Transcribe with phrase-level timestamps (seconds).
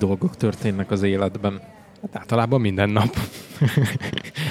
[0.00, 1.60] dolgok történnek az életben?
[2.02, 3.16] Hát általában minden nap.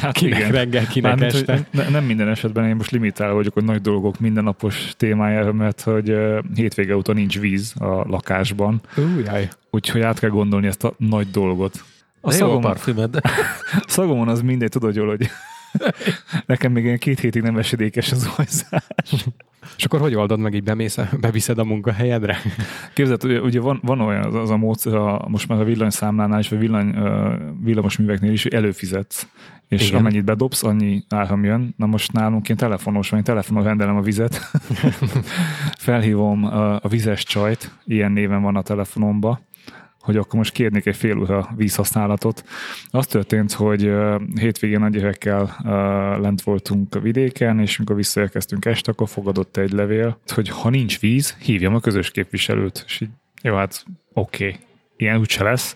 [0.02, 0.52] Hát kinek igen.
[0.52, 1.68] reggel, kinek Mármint, este.
[1.72, 6.16] ne, nem minden esetben én most limitálva vagyok a nagy dolgok mindennapos témájára, mert hogy
[6.56, 8.82] hétvége óta nincs víz a lakásban,
[9.16, 9.50] Újjaj.
[9.70, 11.84] úgyhogy át kell gondolni ezt a nagy dolgot.
[12.22, 13.12] A De jó a szagom,
[13.88, 15.30] szagomon az mindegy, tudod jól, hogy
[16.46, 19.26] nekem még ilyen két hétig nem esedékes az hajszás.
[19.78, 22.38] És akkor hogy oldod meg, így bemész, beviszed a munkahelyedre?
[22.94, 26.40] Képzeld, ugye, ugye van, van olyan az, az a módszer, a, most már a villanyszámlánál
[26.40, 26.96] is, vagy villany,
[27.64, 29.28] villamosműveknél is, hogy előfizetsz.
[29.68, 30.00] És Igen.
[30.00, 31.74] Amennyit bedobsz, annyi áram jön.
[31.78, 34.36] Na most nálunk én telefonos, vagy telefonon rendelem a vizet.
[35.78, 39.40] Felhívom a, a vizes csajt, ilyen néven van a telefonomba,
[40.10, 42.44] hogy akkor most kérnék egy fél óra vízhasználatot.
[42.90, 43.92] Az történt, hogy
[44.40, 45.56] hétvégén a gyerekkel
[46.22, 51.00] lent voltunk a vidéken, és mikor visszaérkeztünk este, akkor fogadott egy levél, hogy ha nincs
[51.00, 52.84] víz, hívjam a közös képviselőt.
[52.88, 53.10] És így,
[53.42, 54.60] jó, hát oké, okay.
[54.98, 55.76] ilyen úgyse lesz.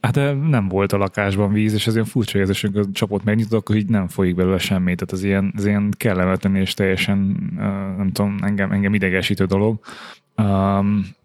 [0.00, 0.14] Hát
[0.48, 3.76] nem volt a lakásban víz, és ez ilyen furcsa érzés, amikor a csapot megnyitott, akkor
[3.76, 4.94] így nem folyik belőle semmi.
[4.94, 7.18] Tehát az ilyen, az ilyen kellemetlen és teljesen,
[7.96, 9.80] nem tudom, engem, engem idegesítő dolog.
[10.36, 11.18] Um,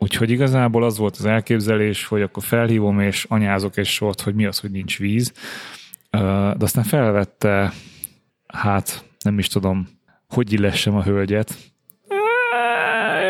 [0.00, 4.44] úgyhogy igazából az volt az elképzelés, hogy akkor felhívom és anyázok egy sort, hogy mi
[4.44, 5.32] az, hogy nincs víz.
[6.10, 7.72] De aztán felvette,
[8.46, 9.88] hát nem is tudom,
[10.28, 11.54] hogy illessem a hölgyet.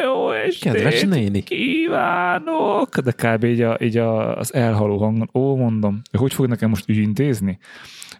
[0.03, 0.73] Jó estét!
[0.73, 1.43] Kedves néni.
[1.43, 2.99] kívánok!
[2.99, 3.45] De kb.
[3.45, 7.59] így, a, így a, az elhaló hangon, ó, mondom, hogy fog nekem most ügyintézni?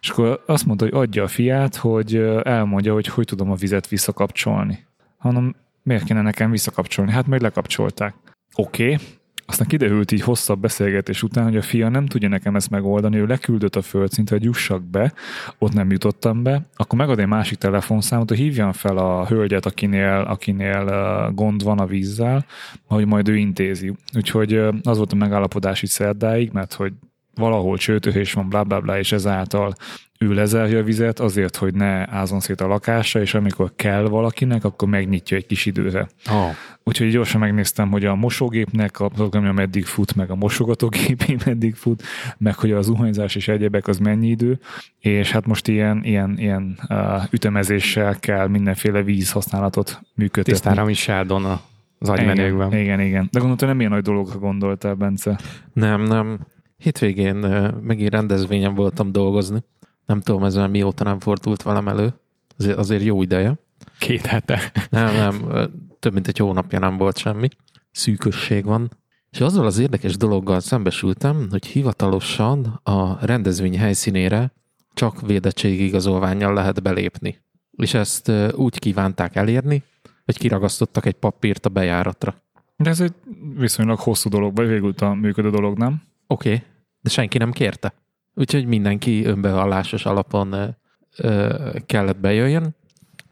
[0.01, 3.87] És akkor azt mondta, hogy adja a fiát, hogy elmondja, hogy hogy tudom a vizet
[3.87, 4.85] visszakapcsolni.
[5.17, 7.11] Hanem miért kéne nekem visszakapcsolni?
[7.11, 8.13] Hát majd lekapcsolták.
[8.55, 9.05] Oké, okay.
[9.45, 13.25] aztán kiderült így hosszabb beszélgetés után, hogy a fia nem tudja nekem ezt megoldani, ő
[13.25, 15.13] leküldött a földszintre, hogy jussak be,
[15.57, 20.25] ott nem jutottam be, akkor megad egy másik telefonszámot, hogy hívjam fel a hölgyet, akinél,
[20.27, 22.45] akinél gond van a vízzel,
[22.87, 23.93] hogy majd ő intézi.
[24.15, 26.93] Úgyhogy az volt a megállapodás itt szerdáig, mert hogy
[27.35, 29.73] valahol csőtöhés van, bla bla bla, és ezáltal
[30.19, 34.63] ő lezárja a vizet azért, hogy ne ázzon szét a lakása, és amikor kell valakinek,
[34.63, 36.07] akkor megnyitja egy kis időre.
[36.31, 36.49] Oh.
[36.83, 42.03] Úgyhogy gyorsan megnéztem, hogy a mosógépnek a programja meddig fut, meg a mosogatógépé meddig fut,
[42.37, 44.59] meg hogy az zuhanyzás és egyebek az mennyi idő,
[44.99, 50.51] és hát most ilyen, ilyen, ilyen uh, ütemezéssel kell mindenféle vízhasználatot működtetni.
[50.51, 51.61] Tisztára is Sheldon a-
[51.99, 52.73] az igen, agymenőkben.
[52.79, 53.27] igen, igen.
[53.31, 55.39] De gondoltam, nem ilyen nagy dologra gondoltál, Bence.
[55.73, 56.39] Nem, nem.
[56.81, 57.35] Hétvégén
[57.81, 59.63] megint rendezvényen voltam dolgozni.
[60.05, 62.13] Nem tudom, ez már mióta nem fordult velem elő.
[62.57, 63.59] Azért, azért jó ideje.
[63.99, 64.71] Két hete.
[64.89, 65.51] Nem, nem,
[65.99, 67.47] több mint egy hónapja nem volt semmi.
[67.91, 68.89] Szűkösség van.
[69.29, 74.51] És azzal az érdekes dologgal szembesültem, hogy hivatalosan a rendezvény helyszínére
[74.93, 77.39] csak védettségigazolványjal lehet belépni.
[77.71, 79.83] És ezt úgy kívánták elérni,
[80.25, 82.35] hogy kiragasztottak egy papírt a bejáratra.
[82.75, 83.13] De ez egy
[83.57, 86.01] viszonylag hosszú dolog, vagy végül a működő dolog, nem?
[86.27, 86.63] Oké, okay,
[87.01, 87.93] de senki nem kérte.
[88.33, 90.75] Úgyhogy mindenki önbevallásos alapon
[91.17, 92.75] ö, kellett bejöjjön.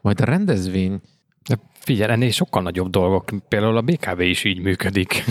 [0.00, 1.00] Majd a rendezvény,
[1.48, 3.30] De figyelj, ennél sokkal nagyobb dolgok.
[3.48, 5.24] Például a BKV is így működik.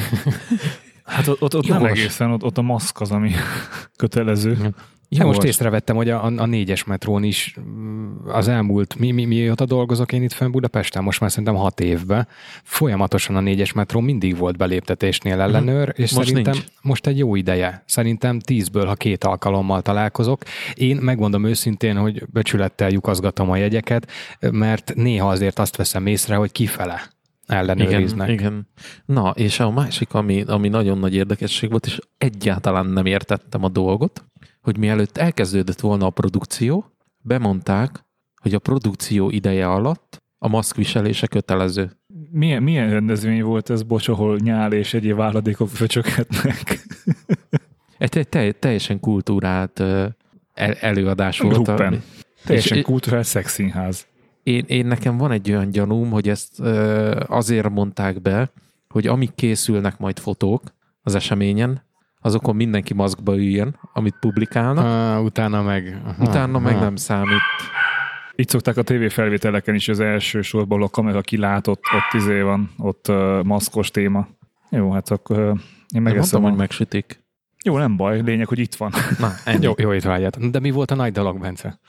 [1.03, 3.31] Hát ott, ott, ott nem egészen, ott, ott a maszk az, ami
[3.97, 4.73] kötelező.
[5.11, 9.65] Ja, most észrevettem, hogy a, a négyes metrón is mm, az elmúlt, mi, mi, mióta
[9.65, 12.27] dolgozok én itt fenn Budapesten, most már szerintem hat évben,
[12.63, 16.65] folyamatosan a négyes metró mindig volt beléptetésnél ellenőr, és Most szerintem nincs.
[16.81, 17.83] most egy jó ideje.
[17.85, 20.43] Szerintem tízből, ha két alkalommal találkozok.
[20.73, 26.51] Én megmondom őszintén, hogy becsülettel lyukazgatom a jegyeket, mert néha azért azt veszem észre, hogy
[26.51, 27.01] kifele
[27.47, 28.29] ellenőriznek.
[28.29, 28.67] igen, igen.
[29.05, 33.69] Na, és a másik, ami, ami nagyon nagy érdekesség volt, és egyáltalán nem értettem a
[33.69, 34.23] dolgot,
[34.61, 36.85] hogy mielőtt elkezdődött volna a produkció,
[37.21, 38.05] bemondták,
[38.41, 41.91] hogy a produkció ideje alatt a maszkviselése kötelező.
[42.31, 46.63] Milyen, milyen rendezvény volt ez, bocs, ahol nyál és egyéb álladékok fröcsöghetnek?
[47.97, 50.05] Egy, egy te, teljesen kultúrált ö,
[50.53, 51.53] el, előadás volt.
[51.55, 51.85] Gruppen.
[51.87, 52.01] ami-
[52.45, 54.07] Teljesen És- kulturális szexszínház.
[54.43, 58.51] Én, én nekem van egy olyan gyanúm, hogy ezt ö, azért mondták be,
[58.89, 60.63] hogy amik készülnek majd fotók
[61.01, 61.81] az eseményen,
[62.21, 66.01] azokon mindenki maszkba üljön, amit publikálnak, Ah, utána meg...
[66.05, 66.83] Aha, utána meg aha.
[66.83, 67.41] nem számít.
[68.35, 73.07] Így szokták a tévéfelvételeken is az első sorban, a kamera kilátott, ott izé van, ott
[73.07, 74.27] uh, maszkos téma.
[74.69, 75.53] Jó, hát akkor uh, én
[75.93, 76.19] Nem megeszem.
[76.19, 76.47] mondtam, A...
[76.47, 77.23] hogy megsütik.
[77.63, 78.91] Jó, nem baj, lényeg, hogy itt van.
[79.19, 79.63] Na, ennyi.
[79.63, 80.49] Jó, jó étvágyat.
[80.51, 81.79] De mi volt a nagy dolog, Bence?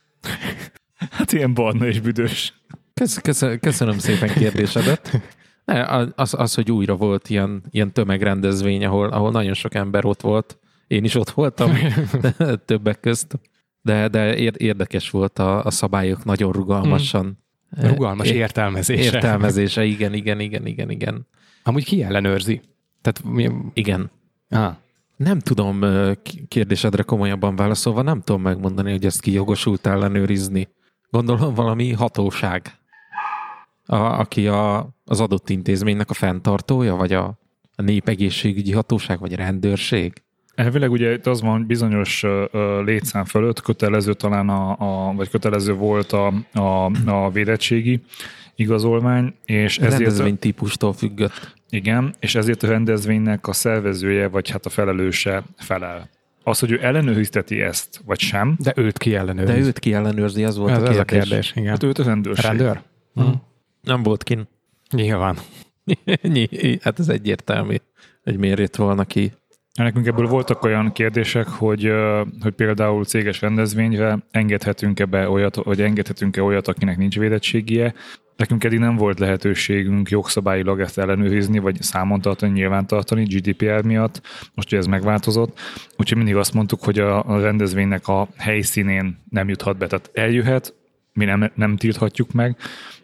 [1.11, 2.61] Hát ilyen barna és büdös.
[2.94, 5.21] Kösz, kösz, köszönöm szépen kérdésedet.
[5.65, 5.85] Ne,
[6.15, 10.59] az, az, hogy újra volt ilyen, ilyen tömegrendezvény, ahol, ahol nagyon sok ember ott volt.
[10.87, 11.73] Én is ott voltam,
[12.67, 13.39] többek közt.
[13.83, 17.39] De, de ér- érdekes volt a, a szabályok nagyon rugalmasan.
[17.71, 19.03] Rugalmas É- értelmezése.
[19.15, 21.27] Értelmezése, igen, igen, igen, igen, igen.
[21.63, 22.61] Amúgy ki ellenőrzi?
[23.03, 24.11] Tehát mi, Igen.
[24.49, 24.75] Ah,
[25.17, 25.85] Nem tudom
[26.49, 30.69] kérdésedre komolyabban válaszolva, nem tudom megmondani, hogy ezt ki jogosult ellenőrizni.
[31.11, 32.80] Gondolom valami hatóság,
[33.91, 37.39] a, aki a, az adott intézménynek a fenntartója, vagy a,
[37.77, 40.13] a népegészségügyi hatóság, vagy a rendőrség.
[40.55, 42.25] Elvileg ugye itt az van, hogy bizonyos
[42.85, 48.03] létszám fölött kötelező talán a, a vagy kötelező volt a, a, a védettségi
[48.55, 51.55] igazolvány, és ezért, Rendezvény típustól függött.
[51.71, 56.09] igen, és ezért a rendezvénynek a szervezője, vagy hát a felelőse felel.
[56.43, 59.55] Az, hogy ő ellenőrizteti ezt, vagy sem, de őt ki ellenőriz.
[59.55, 61.29] De őt ki ellenőrzi, az volt ez, a ez a kérdés.
[61.29, 61.71] kérdés, igen.
[61.71, 62.45] hát őt a rendőrség.
[62.45, 62.83] Rendőr?
[63.15, 63.31] Hm.
[63.81, 64.49] Nem volt kin.
[64.91, 65.37] Nyilván.
[66.23, 67.77] Nyi- hát ez egyértelmű,
[68.23, 69.32] hogy miért jött volna ki.
[69.75, 71.93] Nekünk ebből voltak olyan kérdések, hogy,
[72.41, 77.94] hogy például céges rendezvényre engedhetünk-e be olyat, vagy engedhetünk-e olyat, akinek nincs védettségie.
[78.37, 84.21] Nekünk eddig nem volt lehetőségünk jogszabályilag ezt ellenőrizni, vagy számon tartani, nyilván tartani GDPR miatt.
[84.55, 85.59] Most ugye ez megváltozott.
[85.97, 89.87] Úgyhogy mindig azt mondtuk, hogy a, a rendezvénynek a helyszínén nem juthat be.
[89.87, 90.75] Tehát eljöhet,
[91.12, 92.56] mi nem, nem tilthatjuk meg,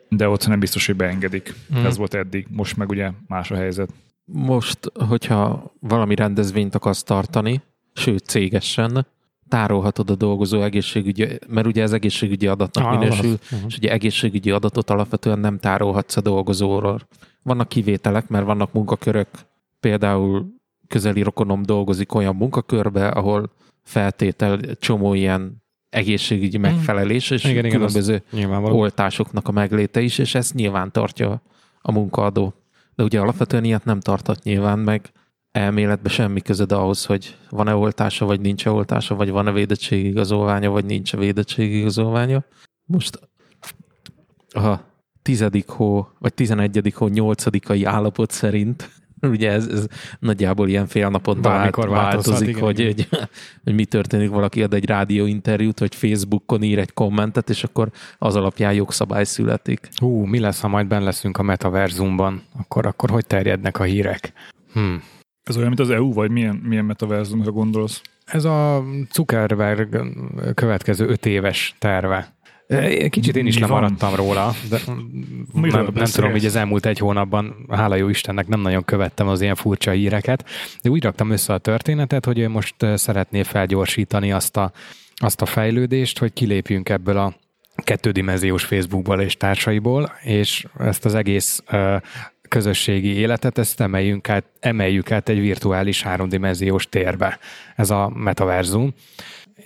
[0.08, 1.54] de ott nem biztos, hogy beengedik.
[1.78, 1.84] Mm.
[1.84, 2.46] Ez volt eddig.
[2.50, 3.92] Most meg ugye más a helyzet.
[4.24, 7.62] Most, hogyha valami rendezvényt akarsz tartani,
[7.92, 9.06] sőt cégesen,
[9.48, 13.38] tárolhatod a dolgozó egészségügyi, mert ugye ez egészségügyi adatnak Ah, minősül.
[13.50, 13.66] Mhm.
[13.66, 17.00] és ugye egészségügyi adatot alapvetően nem tárolhatsz a dolgozóról.
[17.42, 19.28] Vannak kivételek, mert vannak munkakörök,
[19.80, 20.54] például
[20.88, 23.52] közeli rokonom dolgozik olyan munkakörbe, ahol
[23.82, 25.64] feltétel csomó ilyen
[25.96, 27.50] egészségügyi megfelelés, és Mhm.
[27.52, 28.22] Igen, igen, különböző
[28.72, 31.42] oltásoknak a megléte is, és ezt nyilván tartja
[31.80, 32.54] a munkaadó.
[32.94, 35.10] De ugye alapvetően ilyet nem tartat nyilván, meg
[35.50, 41.16] elméletben semmi közöd ahhoz, hogy van-e oltása, vagy nincs-e oltása, vagy van-e védettségigazolványa, vagy nincs-e
[41.16, 42.44] védettségigazolványa.
[42.84, 43.20] Most
[44.48, 44.80] a
[45.22, 48.90] tizedik hó, vagy tizenegyedik hó nyolcadikai állapot szerint,
[49.32, 49.86] ugye ez, ez
[50.18, 52.94] nagyjából ilyen fél naponta vált, változik, igen, hogy, igen.
[52.94, 53.28] hogy,
[53.64, 58.36] hogy mi történik, valaki ad egy rádióinterjút, vagy Facebookon ír egy kommentet, és akkor az
[58.36, 59.88] alapján jogszabály születik.
[59.96, 62.42] Hú, mi lesz, ha majd benn leszünk a metaverzumban?
[62.58, 64.32] Akkor, akkor hogy terjednek a hírek?
[64.72, 64.94] Hm.
[65.42, 68.02] Ez olyan, mint az EU, vagy milyen, milyen metaverzumra gondolsz?
[68.24, 70.00] Ez a Zuckerberg
[70.54, 72.35] következő öt éves terve.
[73.08, 73.70] Kicsit én is Mi van?
[73.70, 74.80] lemaradtam róla, de
[75.52, 79.28] Miről nem, nem tudom, hogy az elmúlt egy hónapban, hála jó Istennek, nem nagyon követtem
[79.28, 80.44] az ilyen furcsa híreket,
[80.82, 84.72] de úgy raktam össze a történetet, hogy ő most szeretné felgyorsítani azt a,
[85.14, 87.34] azt a fejlődést, hogy kilépjünk ebből a
[87.76, 91.62] kettődimenziós Facebookból és társaiból, és ezt az egész
[92.48, 97.38] közösségi életet, ezt emeljünk át, emeljük át egy virtuális háromdimenziós térbe.
[97.76, 98.94] Ez a metaverzum.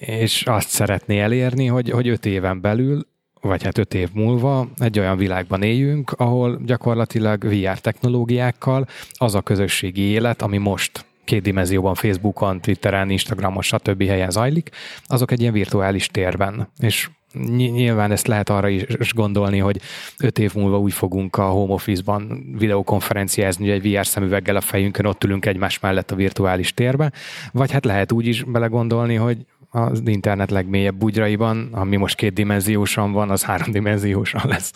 [0.00, 3.08] És azt szeretné elérni, hogy, hogy öt éven belül
[3.40, 9.40] vagy hát öt év múlva egy olyan világban éljünk, ahol gyakorlatilag VR technológiákkal az a
[9.40, 14.02] közösségi élet, ami most két dimenzióban Facebookon, Twitteren, Instagramon, stb.
[14.02, 14.70] helyen zajlik,
[15.06, 16.68] azok egy ilyen virtuális térben.
[16.78, 19.80] És ny- nyilván ezt lehet arra is gondolni, hogy
[20.18, 25.06] öt év múlva úgy fogunk a home office-ban videokonferenciázni, hogy egy VR szemüveggel a fejünkön
[25.06, 27.12] ott ülünk egymás mellett a virtuális térbe,
[27.52, 33.30] vagy hát lehet úgy is belegondolni, hogy az internet legmélyebb bugyraiban, ami most kétdimenziósan van,
[33.30, 34.72] az háromdimenziósan lesz.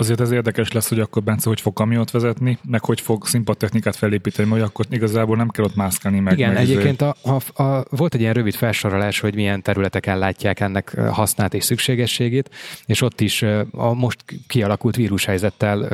[0.00, 3.96] Azért ez érdekes lesz, hogy akkor Bence hogy fog kamiont vezetni, meg hogy fog színpadtechnikát
[3.96, 6.38] felépíteni, hogy akkor igazából nem kell ott mászkálni meg.
[6.38, 10.18] Igen, meg izé- egyébként a, a, a, volt egy ilyen rövid felsorolás, hogy milyen területeken
[10.18, 12.50] látják ennek hasznát és szükségességét,
[12.86, 15.88] és ott is a most kialakult vírushelyzettel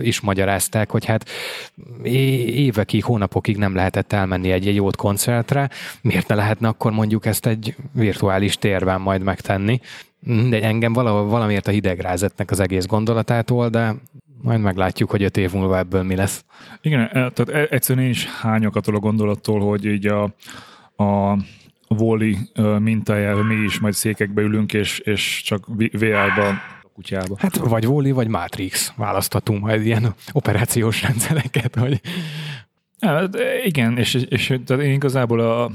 [0.00, 1.28] is magyarázták, hogy hát
[2.02, 7.46] évekig, hónapokig nem lehetett elmenni egy, egy jót koncertre, miért ne lehetne akkor mondjuk ezt
[7.46, 9.80] egy virtuális térben majd megtenni.
[10.24, 13.94] De engem valahol, valamiért a hidegrázetnek az egész gondolatától, de
[14.42, 16.44] majd meglátjuk, hogy öt év múlva ebből mi lesz.
[16.80, 20.22] Igen, e- tehát e- egyszerűen én is hányok attól a gondolattól, hogy így a,
[20.96, 21.38] a
[21.88, 27.36] Wall-E mintájára mi is majd székekbe ülünk, és, és csak VR-ba a kutyába.
[27.38, 32.00] Hát vagy Wall-E, vagy Matrix választhatunk majd ilyen operációs rendszereket, hogy
[33.30, 35.70] de igen, és, és tehát én igazából a,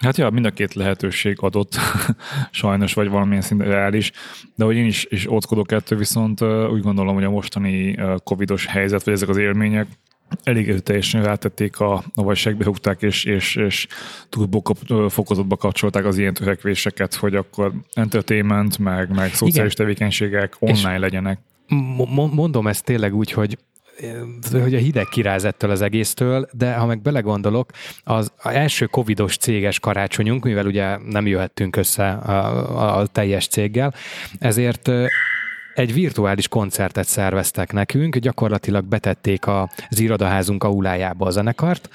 [0.00, 1.76] Hát ja, mind a két lehetőség adott,
[2.50, 4.12] sajnos, vagy valamilyen szinten reális,
[4.54, 9.04] de hogy én is, is óckodok ettől, viszont úgy gondolom, hogy a mostani covidos helyzet,
[9.04, 9.86] vagy ezek az élmények
[10.42, 13.86] elég teljesen rátették a, a vagy segbehúgták, és, és, és
[14.28, 14.62] turbo
[15.08, 19.86] fokozatba kapcsolták az ilyen törekvéseket, hogy akkor entertainment, meg, meg szociális Igen.
[19.86, 21.38] tevékenységek online és legyenek.
[22.14, 23.58] Mondom ezt tényleg úgy, hogy
[24.52, 27.70] hogy a hideg kiráz ettől az egésztől, de ha meg belegondolok,
[28.04, 33.94] az első covidos céges karácsonyunk, mivel ugye nem jöhettünk össze a, a teljes céggel,
[34.38, 34.90] ezért
[35.76, 41.88] egy virtuális koncertet szerveztek nekünk, gyakorlatilag betették az irodaházunk aulájába a zenekart,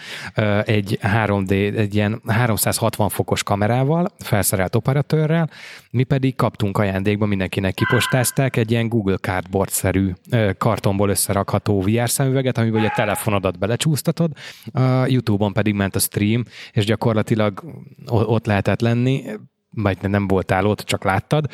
[0.65, 5.49] egy 3D, egy ilyen 360 fokos kamerával, felszerelt operatőrrel,
[5.91, 10.11] mi pedig kaptunk ajándékba, mindenkinek kipostázták egy ilyen Google Cardboard-szerű
[10.57, 14.31] kartonból összerakható VR szemüveget, amiben a telefonodat belecsúsztatod,
[14.73, 17.63] a YouTube-on pedig ment a stream, és gyakorlatilag
[18.07, 19.23] ott lehetett lenni,
[19.69, 21.45] vagy nem voltál ott, csak láttad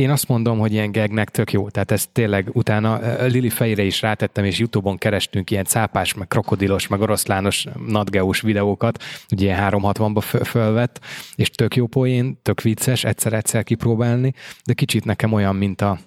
[0.00, 1.68] én azt mondom, hogy ilyen gegnek tök jó.
[1.68, 6.86] Tehát ez tényleg utána Lili fejére is rátettem, és Youtube-on kerestünk ilyen cápás, meg krokodilos,
[6.86, 9.02] meg oroszlános, nadgeós videókat,
[9.32, 11.00] ugye ilyen 360-ba fölvett,
[11.34, 15.98] és tök jó poén, tök vicces, egyszer-egyszer kipróbálni, de kicsit nekem olyan, mint a,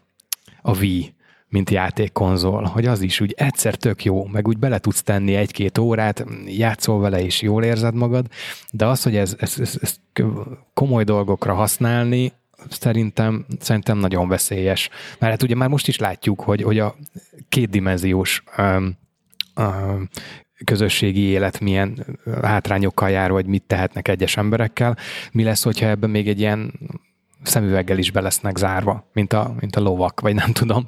[0.61, 1.13] a Wii
[1.47, 5.77] mint játékkonzol, hogy az is úgy egyszer tök jó, meg úgy bele tudsz tenni egy-két
[5.77, 8.25] órát, játszol vele és jól érzed magad,
[8.71, 9.95] de az, hogy ez, ez, ez, ez
[10.73, 12.31] komoly dolgokra használni,
[12.69, 14.89] szerintem, szerintem nagyon veszélyes.
[15.19, 16.95] Mert hát ugye már most is látjuk, hogy, hogy a
[17.49, 18.97] kétdimenziós um,
[19.55, 20.09] um,
[20.63, 22.05] közösségi élet milyen
[22.41, 24.97] hátrányokkal jár, vagy mit tehetnek egyes emberekkel.
[25.31, 26.73] Mi lesz, hogyha ebben még egy ilyen
[27.43, 30.87] szemüveggel is be lesznek zárva, mint a, mint a lovak, vagy nem tudom.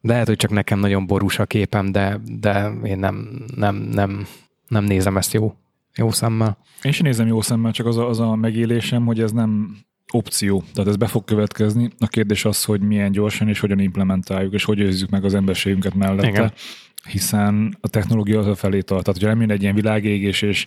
[0.00, 4.26] De lehet, hogy csak nekem nagyon borús a képem, de, de én nem, nem, nem,
[4.68, 5.54] nem nézem ezt jó,
[5.94, 6.58] jó szemmel.
[6.82, 9.76] Én sem nézem jó szemmel, csak az a, az a megélésem, hogy ez nem
[10.12, 11.90] opció, tehát ez be fog következni.
[11.98, 15.94] A kérdés az, hogy milyen gyorsan és hogyan implementáljuk, és hogy őrizzük meg az emberségünket
[15.94, 16.28] mellette.
[16.28, 16.52] Igen.
[17.08, 19.04] Hiszen a technológia az a felé tart.
[19.04, 20.64] Tehát, hogyha nem egy ilyen világégés, és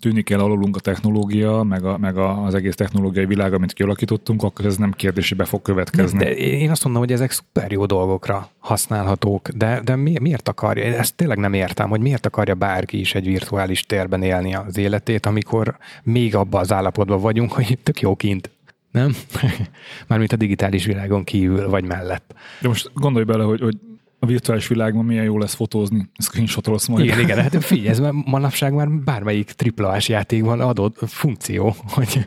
[0.00, 4.42] tűnik el alulunk a technológia, meg, a, meg a, az egész technológiai világ, amit kialakítottunk,
[4.42, 6.18] akkor ez nem kérdés, be fog következni.
[6.18, 10.84] De én azt mondom, hogy ezek szuper jó dolgokra használhatók, de, de mi, miért akarja,
[10.84, 15.26] ezt tényleg nem értem, hogy miért akarja bárki is egy virtuális térben élni az életét,
[15.26, 18.50] amikor még abban az állapotban vagyunk, hogy tök jó kint
[18.98, 19.16] nem?
[20.08, 22.34] Mármint a digitális világon kívül vagy mellett.
[22.60, 23.76] De most gondolj bele, hogy, hogy
[24.20, 27.04] a virtuális világban milyen jó lesz fotózni, screenshotolsz majd.
[27.04, 32.26] Igen, igen, hát figyelj, ez már manapság már bármelyik triplás játékban adott funkció, hogy,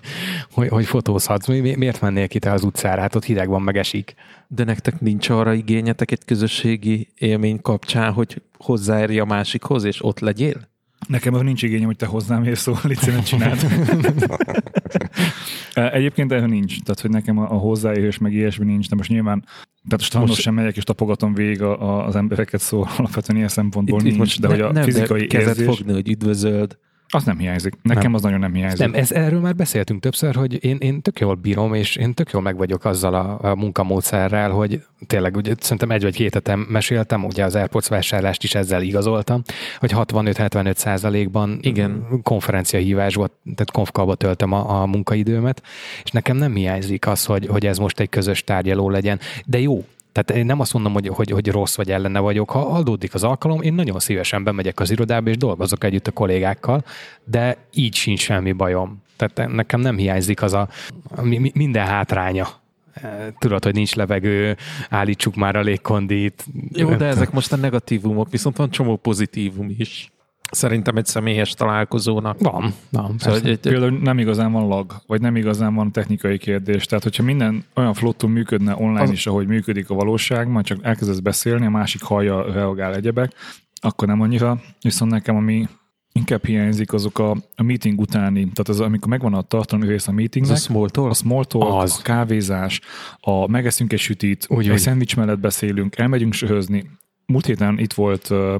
[0.52, 1.48] hogy, hogy fotózhatsz.
[1.48, 3.02] Mi, miért mennél ki te az utcára?
[3.02, 4.14] Hát ott hideg van, meg esik.
[4.48, 10.20] De nektek nincs arra igényetek egy közösségi élmény kapcsán, hogy hozzáérj a másikhoz, és ott
[10.20, 10.70] legyél?
[11.08, 13.66] Nekem az nincs igényem, hogy te hozzám érsz, szóval Lici, csináld.
[15.74, 19.44] Egyébként erről nincs, tehát hogy nekem a, a hozzáérés meg ilyesmi nincs, de most nyilván,
[19.88, 23.50] tehát a strandon sem megyek és tapogatom végig a, a, az embereket, szóval alapvetően ilyen
[23.50, 25.66] szempontból itt, nincs, most de ne, hogy a nem, fizikai kezet érzés...
[25.66, 26.78] fogni, hogy üdvözöld,
[27.12, 27.74] az nem hiányzik.
[27.82, 28.14] Nekem nem.
[28.14, 28.80] az nagyon nem hiányzik.
[28.80, 32.32] Nem, ez, erről már beszéltünk többször, hogy én, én tök jól bírom, és én tök
[32.32, 36.60] jól meg vagyok azzal a, a munkamódszerrel, hogy tényleg, ugye, szerintem egy vagy két hetem
[36.70, 39.42] meséltem, ugye az AirPods vásárlást is ezzel igazoltam,
[39.80, 42.08] hogy 65-75 százalékban Igen.
[42.24, 45.62] konferenciahívás volt, tehát konfkalba töltöm a, a munkaidőmet,
[46.04, 49.20] és nekem nem hiányzik az, hogy, hogy ez most egy közös tárgyaló legyen.
[49.46, 52.50] De jó, tehát én nem azt mondom, hogy, hogy, hogy rossz vagy ellene vagyok.
[52.50, 56.84] Ha adódik az alkalom, én nagyon szívesen bemegyek az irodába, és dolgozok együtt a kollégákkal,
[57.24, 59.02] de így sincs semmi bajom.
[59.16, 60.68] Tehát nekem nem hiányzik az a,
[61.16, 61.22] a
[61.54, 62.48] minden hátránya
[62.94, 64.58] e, tudod, hogy nincs levegő,
[64.90, 66.46] állítsuk már a légkondit.
[66.72, 70.11] Jó, de ezek most a negatívumok, viszont van csomó pozitívum is.
[70.52, 72.40] Szerintem egy személyes találkozónak.
[72.40, 73.16] Van, van.
[73.18, 76.86] Szóval egy, egy, Például nem igazán van lag, vagy nem igazán van technikai kérdés.
[76.86, 79.12] Tehát, hogyha minden olyan flottul működne online az...
[79.12, 83.34] is, ahogy működik a valóság, majd csak elkezdesz beszélni, a másik hallja, reagál egyebek,
[83.82, 84.62] akkor nem annyira.
[84.82, 85.68] Viszont nekem, ami
[86.12, 90.12] inkább hiányzik, azok a, a meeting utáni, tehát az, amikor megvan a tartalmi rész a
[90.12, 90.52] meetingnek.
[90.52, 91.10] Az a small talk?
[91.10, 91.98] A small talk, az.
[92.00, 92.82] a kávézás,
[93.20, 96.90] a megeszünk egy sütit, úgy, egy szendvics mellett beszélünk, elmegyünk sörözni,
[97.26, 98.56] múlt héten itt volt uh,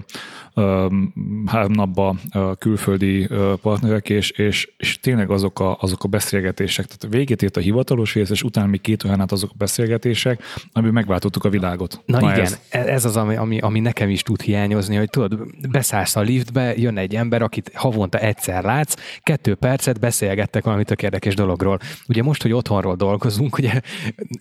[1.46, 2.20] három napban
[2.60, 3.28] külföldi
[3.62, 8.14] partnerek, és, és, és tényleg azok a, azok a beszélgetések, tehát végét ért a hivatalos
[8.14, 10.44] rész, és utána még két olyan át azok a beszélgetések,
[10.74, 12.02] amiben megváltottuk a világot.
[12.06, 12.60] Na, Na igen, ez.
[12.70, 15.40] ez az, ami, ami, ami nekem is tud hiányozni, hogy tudod,
[15.72, 21.04] beszállsz a liftbe, jön egy ember, akit havonta egyszer látsz, kettő percet beszélgettek valami tök
[21.04, 21.80] érdekes dologról.
[22.08, 23.82] Ugye most, hogy otthonról dolgozunk, ugye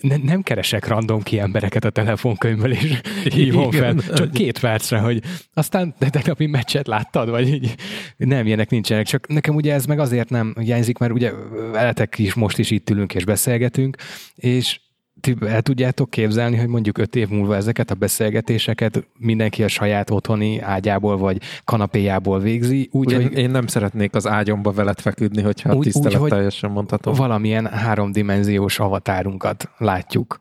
[0.01, 5.23] ne, nem keresek random ki embereket a telefonkönyvből, és hívom fel, csak két percre, hogy
[5.55, 7.75] aztán de tegnapi meccset láttad, vagy így?
[8.17, 9.07] Nem, ilyenek nincsenek.
[9.07, 11.33] Csak nekem ugye ez meg azért nem hiányzik, mert ugye
[11.73, 13.97] veletek is most is itt ülünk és beszélgetünk,
[14.35, 14.81] és
[15.21, 20.11] ti el tudjátok képzelni, hogy mondjuk öt év múlva ezeket a beszélgetéseket mindenki a saját
[20.11, 22.89] otthoni ágyából vagy kanapéjából végzi.
[22.93, 27.15] Úgy, hogy én nem szeretnék az ágyomba veled feküdni, hogyha úgy, tisztelet úgy, teljesen mondhatom.
[27.15, 30.39] Valamilyen háromdimenziós avatárunkat látjuk.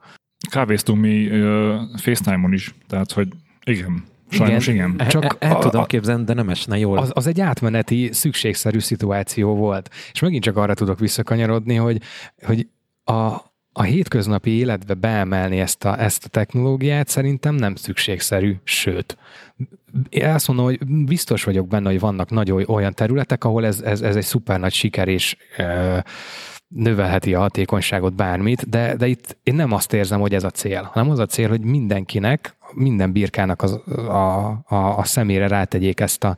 [0.50, 3.28] Kávéztunk mi uh, FaceTime-on is, tehát hogy
[3.64, 4.92] igen, Sajnos igen.
[4.94, 5.08] igen.
[5.08, 6.98] Csak el, el a, tudom képzelni, de nem esne jól.
[6.98, 9.90] Az, az egy átmeneti, szükségszerű szituáció volt.
[10.12, 12.02] És megint csak arra tudok visszakanyarodni, hogy,
[12.42, 12.68] hogy
[13.04, 13.14] a,
[13.74, 19.18] a hétköznapi életbe beemelni ezt a, ezt a technológiát szerintem nem szükségszerű, sőt,
[20.10, 24.02] én azt mondom, hogy biztos vagyok benne, hogy vannak nagy olyan területek, ahol ez, ez,
[24.02, 26.04] ez egy szuper nagy siker, és e,
[26.68, 30.90] növelheti a hatékonyságot bármit, de, de itt én nem azt érzem, hogy ez a cél,
[30.94, 36.24] hanem az a cél, hogy mindenkinek, minden birkának az, a, a, a szemére rátegyék ezt
[36.24, 36.38] a,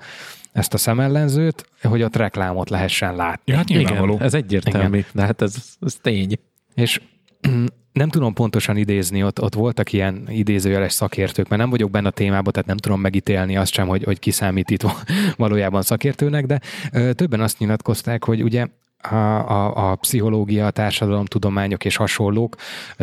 [0.52, 3.52] ezt a szemellenzőt, hogy ott reklámot lehessen látni.
[3.52, 5.10] Ja, hát Igen, ez egyértelmű, Igen.
[5.14, 6.40] de hát ez, ez tény.
[6.76, 7.02] És
[7.94, 12.12] nem tudom pontosan idézni, ott, ott voltak ilyen idézőjeles szakértők, mert nem vagyok benne a
[12.12, 14.86] témában, tehát nem tudom megítélni azt sem, hogy, hogy ki számít itt
[15.38, 16.60] valójában szakértőnek, de
[16.92, 18.68] ö, többen azt nyilatkozták, hogy ugye
[19.01, 22.55] a, a, a pszichológia, a társadalomtudományok és hasonlók,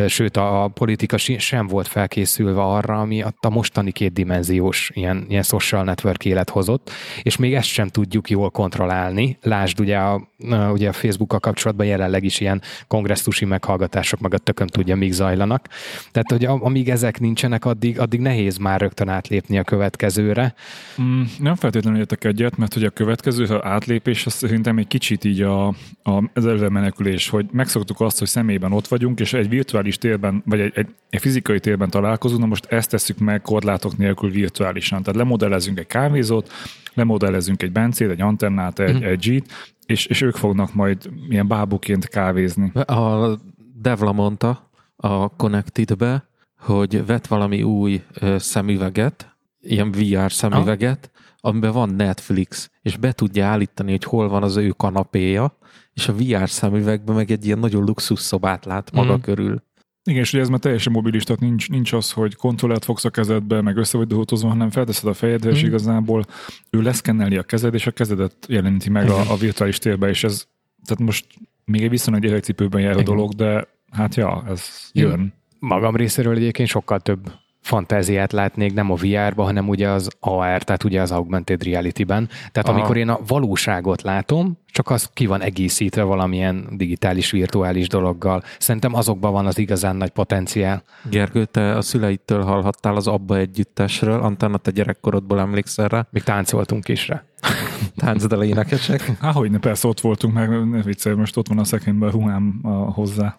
[0.07, 5.85] sőt a, a politika sem volt felkészülve arra, ami a mostani kétdimenziós ilyen, ilyen social
[5.85, 6.91] network élet hozott,
[7.23, 9.39] és még ezt sem tudjuk jól kontrollálni.
[9.43, 10.29] Lásd, ugye a,
[10.73, 15.69] ugye a Facebookkal kapcsolatban jelenleg is ilyen kongresszusi meghallgatások meg a tökön tudja, míg zajlanak.
[16.11, 20.55] Tehát, hogy amíg ezek nincsenek, addig, addig nehéz már rögtön átlépni a következőre.
[21.03, 25.25] Mm, nem feltétlenül értek egyet, mert hogy a következő ha átlépés, az szerintem egy kicsit
[25.25, 29.49] így a, a, az előre menekülés, hogy megszoktuk azt, hogy személyben ott vagyunk, és egy
[29.49, 33.97] virtuális térben, vagy egy, egy, egy fizikai térben találkozunk, na most ezt tesszük meg korlátok
[33.97, 35.03] nélkül virtuálisan.
[35.03, 36.53] Tehát lemodellezünk egy kávézót,
[36.95, 39.03] lemodellezünk egy bencét, egy antennát, egy, mm.
[39.03, 42.71] egy G-t, és, és ők fognak majd ilyen bábuként kávézni.
[42.75, 43.39] A
[43.81, 46.29] Devla mondta a Connected-be,
[46.59, 48.03] hogy vett valami új
[48.37, 51.51] szemüveget, ilyen VR szemüveget, ah.
[51.51, 55.57] amiben van Netflix, és be tudja állítani, hogy hol van az ő kanapéja,
[55.99, 59.21] és a VR szemüvegben meg egy ilyen nagyon luxus szobát lát maga mm.
[59.21, 59.63] körül.
[60.05, 63.11] Igen, és ugye ez már teljesen mobilis, tehát nincs, nincs az, hogy kontrollert fogsz a
[63.11, 65.53] kezedbe, meg össze vagy dohotozva, hanem felteszed a fejedre, mm.
[65.53, 66.25] és igazából
[66.71, 70.47] ő leszkenneli a kezed, és a kezedet jeleníti meg a, a virtuális térbe, és ez,
[70.85, 71.27] tehát most
[71.65, 75.33] még egy viszonylag gyerekcipőben jár a dolog, de hát ja, ez jön.
[75.59, 80.85] Magam részéről egyébként sokkal több fantáziát látnék nem a VR-ba, hanem ugye az AR, tehát
[80.85, 82.27] ugye az augmented reality-ben.
[82.27, 82.73] Tehát Aha.
[82.73, 88.43] amikor én a valóságot látom, csak az ki van egészítve valamilyen digitális, virtuális dologgal.
[88.59, 90.83] Szerintem azokban van az igazán nagy potenciál.
[91.11, 96.07] Gergő, te a szüleittől hallhattál az Abba együttesről, Antenna, te gyerekkorodból emlékszel rá?
[96.11, 97.25] Még táncoltunk is rá.
[97.97, 99.13] Táncdal énekesek.
[99.21, 102.69] Ahogy ne, persze ott voltunk, meg ne viccelj, most ott van a szekrényben ruhám a,
[102.69, 103.35] hozzá.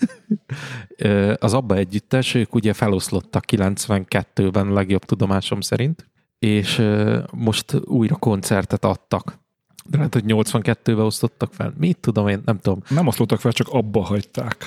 [1.39, 6.81] az Abba együttes, ők ugye feloszlottak 92-ben legjobb tudomásom szerint, és
[7.31, 9.39] most újra koncertet adtak
[9.89, 11.73] de lehet, hogy 82-ben osztottak fel.
[11.77, 12.81] Mit tudom én, nem tudom.
[12.89, 14.65] Nem osztottak fel, csak abba hagyták.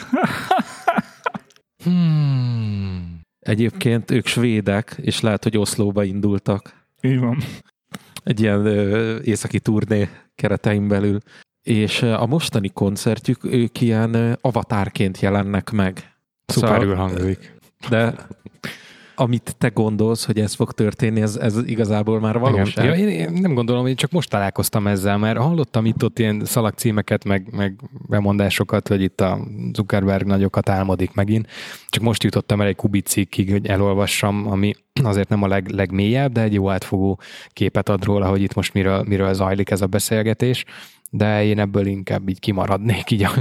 [1.85, 3.21] hmm.
[3.39, 6.87] Egyébként ők svédek, és lehet, hogy Oszlóba indultak.
[7.01, 7.43] Így van.
[8.25, 11.19] Egy ilyen ö, északi turné keretein belül.
[11.63, 16.15] És a mostani koncertjük, ők ilyen avatárként jelennek meg.
[16.47, 17.55] Szuperül szóval, hangzik.
[17.89, 18.15] De
[19.23, 22.85] amit te gondolsz, hogy ez fog történni, ez, ez igazából már valóság.
[22.85, 26.45] Ja, én, én nem gondolom, én csak most találkoztam ezzel, mert hallottam itt ott ilyen
[26.45, 29.39] szalagcímeket, meg, meg bemondásokat, hogy itt a
[29.73, 31.47] Zuckerberg nagyokat álmodik megint.
[31.89, 36.41] Csak most jutottam el egy kubicikkig, hogy elolvassam, ami azért nem a leg, legmélyebb, de
[36.41, 40.65] egy jó átfogó képet ad róla, hogy itt most miről, miről zajlik ez a beszélgetés
[41.15, 43.33] de én ebből inkább így kimaradnék így a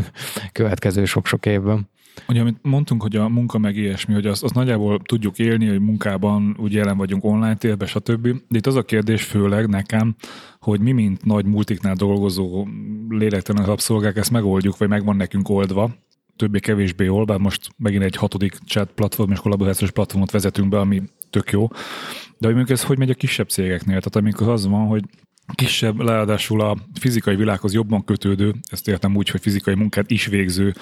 [0.51, 1.89] következő sok-sok évben.
[2.28, 5.80] Ugye, amit mondtunk, hogy a munka meg ilyesmi, hogy azt, azt nagyjából tudjuk élni, hogy
[5.80, 8.28] munkában úgy jelen vagyunk online térben, stb.
[8.28, 10.15] De itt az a kérdés főleg nekem,
[10.60, 12.67] hogy mi, mint nagy multiknál dolgozó
[13.10, 15.91] lélektelen rabszolgák, ezt megoldjuk, vagy megvan nekünk oldva,
[16.36, 21.02] többé-kevésbé jól, bár most megint egy hatodik chat platform és kollaborációs platformot vezetünk be, ami
[21.30, 21.67] tök jó.
[22.38, 23.97] De hogy mondjuk ez hogy megy a kisebb cégeknél?
[23.97, 25.04] Tehát amikor az van, hogy
[25.56, 30.74] kisebb, ráadásul a fizikai világhoz jobban kötődő, ezt értem úgy, hogy fizikai munkát is végző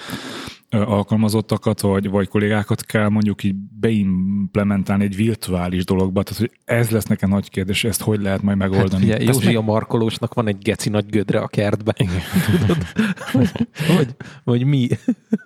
[0.70, 7.04] alkalmazottakat, vagy, vagy kollégákat kell mondjuk így beimplementálni egy virtuális dologba, tehát hogy ez lesz
[7.04, 9.10] nekem nagy kérdés, ezt hogy lehet majd megoldani.
[9.10, 11.94] Hát, Józsi a markolósnak van egy geci nagy gödre a kertben.
[12.46, 12.86] Tudod?
[13.96, 14.88] vagy, vagy mi?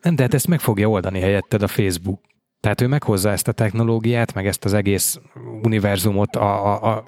[0.03, 2.21] De hát ezt meg fogja oldani helyetted a Facebook.
[2.65, 5.21] Tehát ő meghozza ezt a technológiát, meg ezt az egész
[5.63, 7.05] univerzumot a, a, a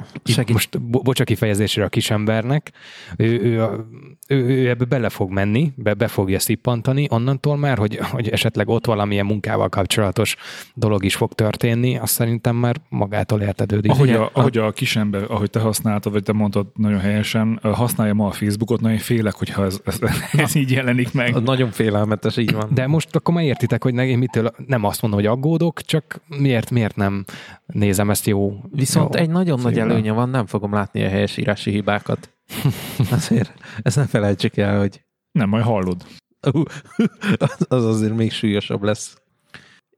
[0.52, 2.72] most bocsa kifejezésére a kisembernek,
[3.16, 3.84] ő, ő,
[4.28, 8.68] ő, ő ebbe bele fog menni, be, be fogja szippantani, onnantól már, hogy, hogy esetleg
[8.68, 10.36] ott valamilyen munkával kapcsolatos
[10.74, 13.90] dolog is fog történni, azt szerintem már magától értetődik.
[13.90, 18.26] Ahogy a, ahogy a kisember, ahogy te használtad, vagy te mondtad nagyon helyesen, használja ma
[18.26, 19.98] a Facebookot, nagyon félek, hogyha ez, ez,
[20.32, 21.42] ez így jelenik meg.
[21.42, 22.70] Nagyon félelmetes, így van.
[22.74, 26.70] De most akkor már értitek, hogy nekem mitől, nem azt mondom, hogy aggódok, csak miért,
[26.70, 27.24] miért nem
[27.66, 28.60] nézem ezt jó.
[28.70, 32.30] Viszont jó egy nagyon nagy előnye van, nem fogom látni a helyesírási hibákat.
[33.10, 35.04] Azért ezt nem felejtsük el, hogy...
[35.32, 36.06] Nem, majd hallod.
[37.68, 39.16] az azért még súlyosabb lesz.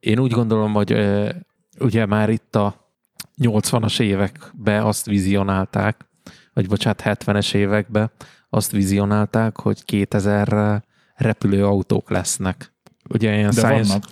[0.01, 1.31] Én úgy gondolom, hogy ö,
[1.79, 2.93] ugye már itt a
[3.41, 6.09] 80-as években azt vizionálták,
[6.53, 8.11] vagy bocsánat, 70-es években
[8.49, 10.85] azt vizionálták, hogy 2000-re
[11.15, 12.73] repülőautók lesznek.
[13.09, 14.05] Ugye ilyen De science, vannak.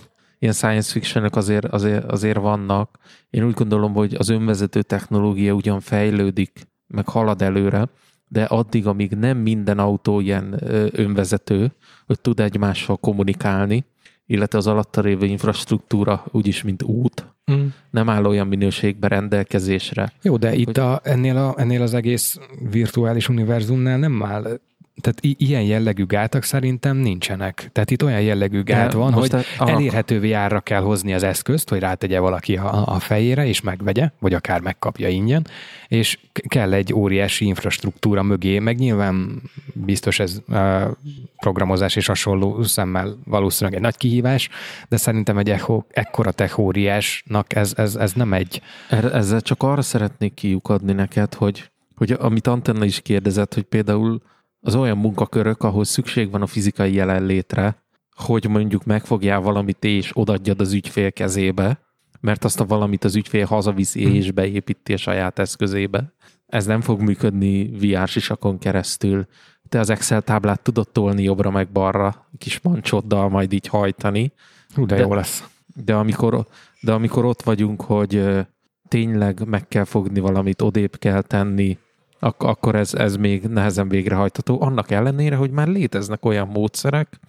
[0.46, 2.98] Ilyen science fiction azért, azért, azért vannak.
[3.30, 7.88] Én úgy gondolom, hogy az önvezető technológia ugyan fejlődik, meg halad előre,
[8.28, 10.60] de addig, amíg nem minden autó ilyen
[10.92, 11.72] önvezető,
[12.06, 13.84] hogy tud egymással kommunikálni,
[14.26, 17.66] illetve az alatta lévő infrastruktúra úgyis, mint út, Mm.
[17.90, 20.12] nem áll olyan minőségben rendelkezésre.
[20.22, 22.38] Jó, de itt Hogy- a, ennél, a, ennél az egész
[22.70, 24.58] virtuális univerzumnál nem áll
[25.00, 27.68] tehát i- ilyen jellegű gátak szerintem nincsenek.
[27.72, 31.68] Tehát itt olyan jellegű gát De van, hogy a- elérhetővé árra kell hozni az eszközt,
[31.68, 35.46] hogy rátegye valaki a, a fejére, és megvegye, vagy akár megkapja ingyen,
[35.88, 40.82] és kell egy óriási infrastruktúra mögé, meg nyilván biztos ez uh,
[41.36, 44.48] programozás és hasonló szemmel valószínűleg egy nagy kihívás,
[44.88, 49.62] de szerintem egy echo, ekkora tech óriásnak ez, ez, ez nem egy Erre- Ezzel csak
[49.62, 54.22] arra szeretnék kiukadni neked, hogy, hogy amit Antenna is kérdezett, hogy például
[54.66, 57.84] az olyan munkakörök, ahol szükség van a fizikai jelenlétre,
[58.16, 61.80] hogy mondjuk megfogjál valamit és odaadjad az ügyfél kezébe,
[62.20, 64.14] mert azt a valamit az ügyfél hazaviszi Hm.
[64.14, 66.12] és beépíti a saját eszközébe.
[66.46, 69.26] Ez nem fog működni VR sisakon keresztül.
[69.68, 74.32] Te az Excel táblát tudod tolni jobbra meg balra, kis mancsoddal majd így hajtani,
[74.74, 75.44] Hú, de, De- jó lesz.
[75.84, 76.46] de amikor,
[76.80, 78.24] de amikor ott vagyunk, hogy
[78.88, 81.78] tényleg meg kell fogni valamit, odébb kell tenni,
[82.18, 84.62] ak- akkor ez, ez még nehezen végrehajtható.
[84.62, 87.20] Annak ellenére, hogy már léteznek olyan módszerek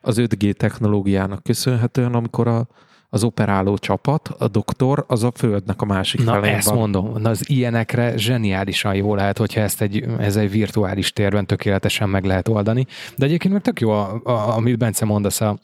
[0.00, 2.66] az 5G technológiának köszönhetően, amikor a,
[3.08, 6.78] az operáló csapat, a doktor, az a földnek a másik Na, felén ezt van.
[6.78, 7.12] mondom.
[7.20, 12.24] Na, az ilyenekre zseniálisan jó lehet, hogyha ezt egy, ez egy virtuális térben tökéletesen meg
[12.24, 12.86] lehet oldani.
[13.16, 15.58] De egyébként meg tök jó, a, a, amit Bence mondasz, a,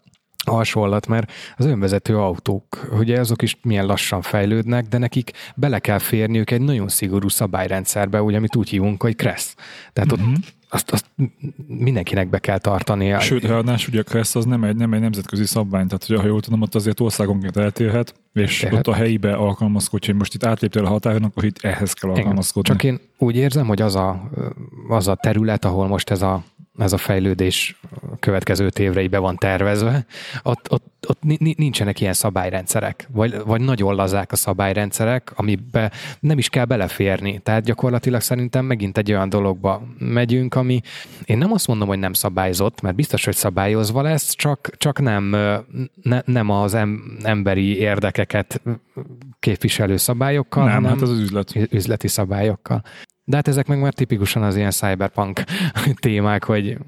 [0.46, 5.98] hasonlat, mert az önvezető autók, ugye azok is milyen lassan fejlődnek, de nekik bele kell
[5.98, 9.54] férniük egy nagyon szigorú szabályrendszerbe, ugye, amit úgy hívunk, hogy KRESZ.
[9.92, 10.30] Tehát Mhm.
[10.30, 10.36] ott
[10.72, 11.06] azt, azt
[11.66, 13.20] mindenkinek be kell tartania.
[13.20, 16.26] Sőt, ráadásul ugye a KRESZ az nem egy, nem egy nemzetközi szabvány, tehát hogy ha
[16.26, 18.78] jól tudom, ott azért országonként eltérhet, és Térhet.
[18.78, 22.22] ott a helyibe alkalmazkodj, hogy most itt átléptél a határon, akkor itt ehhez kell Igen.
[22.22, 22.70] alkalmazkodni.
[22.70, 24.30] Csak én úgy érzem, hogy az a,
[24.88, 26.44] az a terület, ahol most ez a,
[26.78, 27.80] ez a fejlődés
[28.20, 30.06] következő évre be van tervezve,
[30.42, 35.92] ott, ott, ott ni- ni- nincsenek ilyen szabályrendszerek, vagy, vagy nagyon lazák a szabályrendszerek, amiben
[36.20, 37.38] nem is kell beleférni.
[37.38, 40.80] Tehát gyakorlatilag szerintem megint egy olyan dologba megyünk, ami
[41.24, 45.36] én nem azt mondom, hogy nem szabályzott, mert biztos, hogy szabályozva lesz, csak, csak nem,
[46.02, 48.62] ne, nem az em, emberi érdekeket
[49.38, 51.54] képviselő szabályokkal, nem, hanem hát az az üzlet.
[51.70, 52.82] üzleti szabályokkal.
[53.30, 55.42] De hát ezek meg már tipikusan az ilyen cyberpunk
[56.00, 56.78] témák, hogy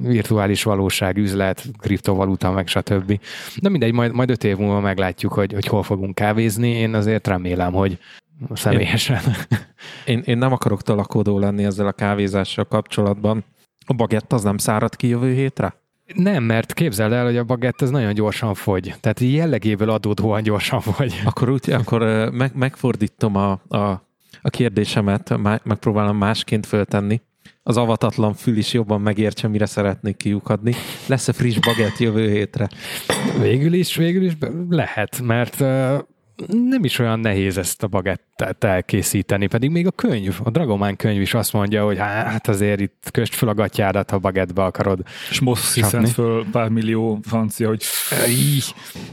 [0.00, 3.20] virtuális valóság, üzlet, kriptovaluta, meg stb.
[3.56, 6.68] De mindegy, majd, majd öt év múlva meglátjuk, hogy, hogy hol fogunk kávézni.
[6.68, 7.98] Én azért remélem, hogy
[8.52, 9.20] személyesen.
[10.06, 13.44] Én, én nem akarok talakodó lenni ezzel a kávézással kapcsolatban.
[13.86, 15.74] A bagett az nem szárad ki jövő hétre?
[16.14, 18.94] Nem, mert képzeld el, hogy a bagett ez nagyon gyorsan fogy.
[19.00, 21.22] Tehát jellegéből adódóan gyorsan fogy.
[21.24, 24.05] Akkor, úgy, akkor meg, megfordítom a, a,
[24.42, 27.20] a kérdésemet, megpróbálom másként föltenni.
[27.62, 30.74] Az avatatlan fül is jobban megértse, mire szeretnék kiukadni.
[31.06, 32.68] Lesz-e friss bagett jövő hétre?
[33.40, 34.36] Végül is, végül is
[34.68, 35.64] lehet, mert
[36.46, 41.20] nem is olyan nehéz ezt a bagettet elkészíteni, pedig még a könyv, a Dragomán könyv
[41.20, 45.00] is azt mondja, hogy hát azért itt köst fel a gatyádat, ha bagettbe akarod.
[45.30, 47.82] És most hiszent föl pár millió francia, hogy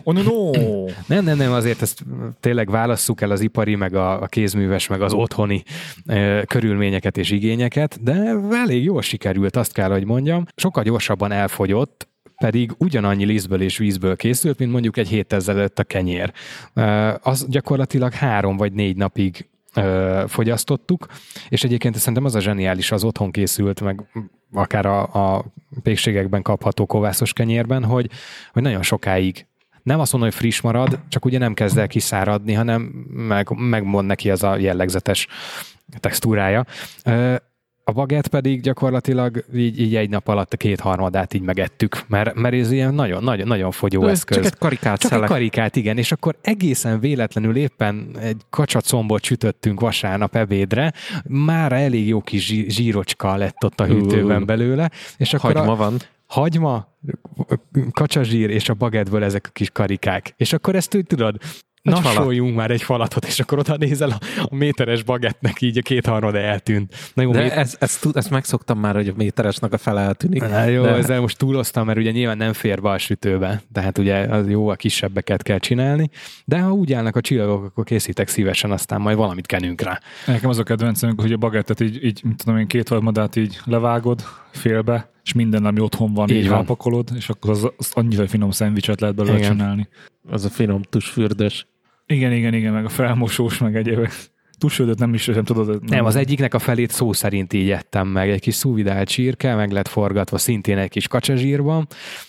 [0.03, 0.51] oh, no, no.
[1.07, 2.03] Nem, nem, nem, azért ezt
[2.39, 5.63] tényleg válasszuk el az ipari, meg a, a kézműves, meg az otthoni
[6.05, 10.45] ö, körülményeket és igényeket, de elég jól sikerült, azt kell, hogy mondjam.
[10.55, 12.07] Sokkal gyorsabban elfogyott,
[12.37, 16.33] pedig ugyanannyi lisztből és vízből készült, mint mondjuk egy héttel ezelőtt a kenyér.
[17.21, 19.49] Az gyakorlatilag három vagy négy napig
[20.27, 21.07] fogyasztottuk,
[21.49, 24.07] és egyébként szerintem az a zseniális az otthon készült, meg
[24.53, 25.01] akár a,
[25.35, 25.45] a
[25.83, 28.09] pékségekben kapható kovászos kenyérben, hogy,
[28.53, 29.45] hogy nagyon sokáig
[29.83, 34.07] nem azt mondom, hogy friss marad, csak ugye nem kezd el kiszáradni, hanem meg, megmond
[34.07, 35.27] neki az a jellegzetes
[35.99, 36.65] textúrája.
[37.85, 42.55] A bagett pedig gyakorlatilag így, így egy nap alatt a kétharmadát így megettük, mert, mert
[42.55, 44.35] ez ilyen nagyon, nagyon, nagyon fogyó eszköz.
[44.37, 45.29] Csak egy karikát Csak egy szelek.
[45.29, 50.93] karikát, igen, és akkor egészen véletlenül éppen egy kacsacombot csütöttünk vasárnap ebédre,
[51.27, 55.75] már elég jó kis zsí- zsírocska lett ott a hűtőben belőle, és akkor Hagyma a
[55.75, 55.97] van.
[56.25, 56.87] hagyma,
[57.91, 60.33] kacsazsír és a bagettből ezek a kis karikák.
[60.37, 61.37] És akkor ezt úgy tudod,
[61.83, 64.17] nasoljunk már egy falatot, és akkor oda nézel a,
[64.49, 67.11] a méteres bagettnek így a kétharmad eltűnt.
[67.13, 67.49] Na jó, de mé...
[67.49, 70.41] ezt, ezt, ezt, megszoktam már, hogy a méteresnek a fele eltűnik.
[70.41, 70.89] Na jó, de...
[70.89, 74.67] ezzel most túloztam, mert ugye nyilván nem fér be a sütőbe, tehát ugye az jó,
[74.67, 76.09] a kisebbeket kell csinálni,
[76.45, 79.99] de ha úgy állnak a csillagok, akkor készítek szívesen, aztán majd valamit kenünk rá.
[80.25, 83.59] Nekem az a kedvencem, hogy a bagettet így, így mint tudom én, két harmadát így
[83.65, 88.27] levágod félbe, és minden, ami otthon van, így, így elpakolod, és akkor az, az annyira
[88.27, 89.51] finom szendvicset lehet belőle Igen.
[89.51, 89.87] csinálni.
[90.29, 91.67] Az a finom tusfürdős.
[92.13, 94.11] Igen, igen, igen, meg a felmosós, meg egyébek.
[94.57, 95.67] Tusfürdőt nem is nem tudod.
[95.67, 98.29] Nem, nem, az egyiknek a felét szó szerint így ettem meg.
[98.29, 101.87] Egy kis szúvidált csirke, meg lett forgatva szintén egy kis kacsazsírban,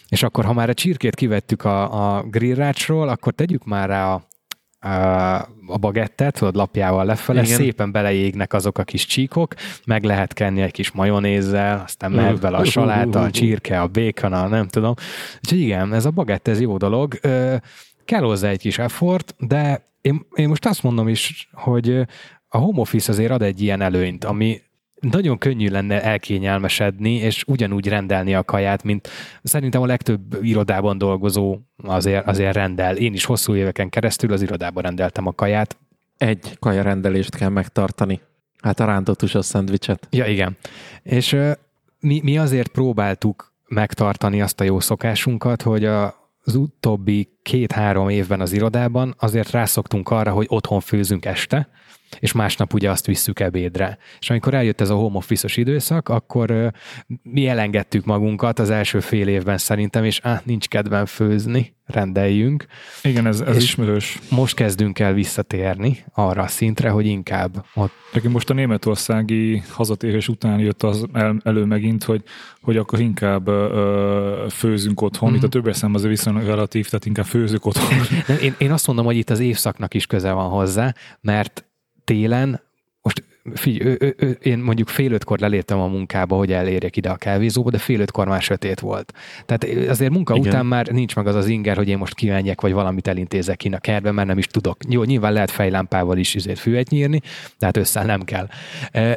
[0.08, 4.26] és akkor, ha már a csirkét kivettük a, a grillrácsról, akkor tegyük már rá a,
[5.66, 7.56] a bagettet, tudod, lapjával lefele, Igen.
[7.56, 9.54] szépen beleégnek azok a kis csíkok,
[9.86, 14.32] meg lehet kenni egy kis majonézzel, aztán mehet bele a saláta, a csirke, a békon,
[14.32, 14.94] a nem tudom.
[15.36, 17.14] Úgyhogy igen, ez a bagett, ez jó dolog.
[18.04, 22.06] Kell hozzá egy kis effort, de én, én most azt mondom is, hogy
[22.48, 24.60] a home office azért ad egy ilyen előnyt, ami
[25.00, 29.08] nagyon könnyű lenne elkényelmesedni, és ugyanúgy rendelni a kaját, mint
[29.42, 32.96] szerintem a legtöbb irodában dolgozó azért, azért rendel.
[32.96, 35.76] Én is hosszú éveken keresztül az irodában rendeltem a kaját.
[36.16, 38.20] Egy kaja rendelést kell megtartani.
[38.60, 40.08] Hát a rántott a szendvicset.
[40.10, 40.56] Ja, igen.
[41.02, 41.36] És
[42.00, 48.40] mi, mi azért próbáltuk megtartani azt a jó szokásunkat, hogy a, az utóbbi két-három évben
[48.40, 51.68] az irodában azért rászoktunk arra, hogy otthon főzünk este,
[52.20, 53.98] és másnap ugye azt visszük ebédre.
[54.20, 56.72] És amikor eljött ez a home office időszak, akkor
[57.22, 62.66] mi elengedtük magunkat az első fél évben szerintem, és ah, nincs kedvem főzni, rendeljünk.
[63.02, 64.18] Igen, ez, ez ismerős.
[64.30, 67.92] Most kezdünk el visszatérni arra a szintre, hogy inkább ott...
[68.12, 72.22] Nekem most a németországi hazatérés után jött az el, elő megint, hogy,
[72.60, 75.28] hogy akkor inkább ö, főzünk otthon.
[75.28, 75.38] Mm-hmm.
[75.38, 77.98] Itt a többes szám azért viszonylag relatív, tehát inkább főzünk otthon.
[78.42, 81.64] én, én azt mondom, hogy itt az évszaknak is köze van hozzá, mert
[82.04, 82.60] télen,
[83.02, 87.10] most figyelj, ő, ő, ő, én mondjuk fél ötkor leléptem a munkába, hogy elérjek ide
[87.10, 89.12] a kávézóba, de fél ötkor már sötét volt.
[89.46, 90.48] Tehát azért munka Igen.
[90.48, 93.68] után már nincs meg az az inger, hogy én most kimenjek, vagy valamit elintézek ki
[93.68, 94.76] a kertbe, mert nem is tudok.
[94.88, 97.20] Jó, nyilván lehet fejlámpával is izét fűet nyírni,
[97.58, 98.48] de hát össze nem kell.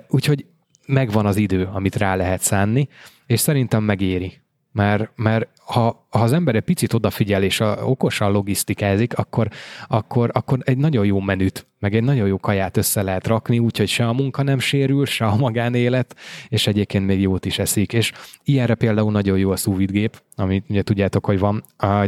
[0.09, 0.45] Úgyhogy
[0.85, 2.87] megvan az idő, amit rá lehet szánni,
[3.25, 4.41] és szerintem megéri
[4.77, 9.47] mert, mert ha, ha az ember egy picit odafigyel és a, okosan logisztikázik, akkor,
[9.87, 13.87] akkor, akkor egy nagyon jó menüt, meg egy nagyon jó kaját össze lehet rakni, úgyhogy
[13.87, 16.15] se a munka nem sérül, se a magánélet,
[16.47, 17.93] és egyébként még jót is eszik.
[17.93, 18.11] És
[18.43, 21.63] ilyenre például nagyon jó a gép, amit ugye tudjátok, hogy van,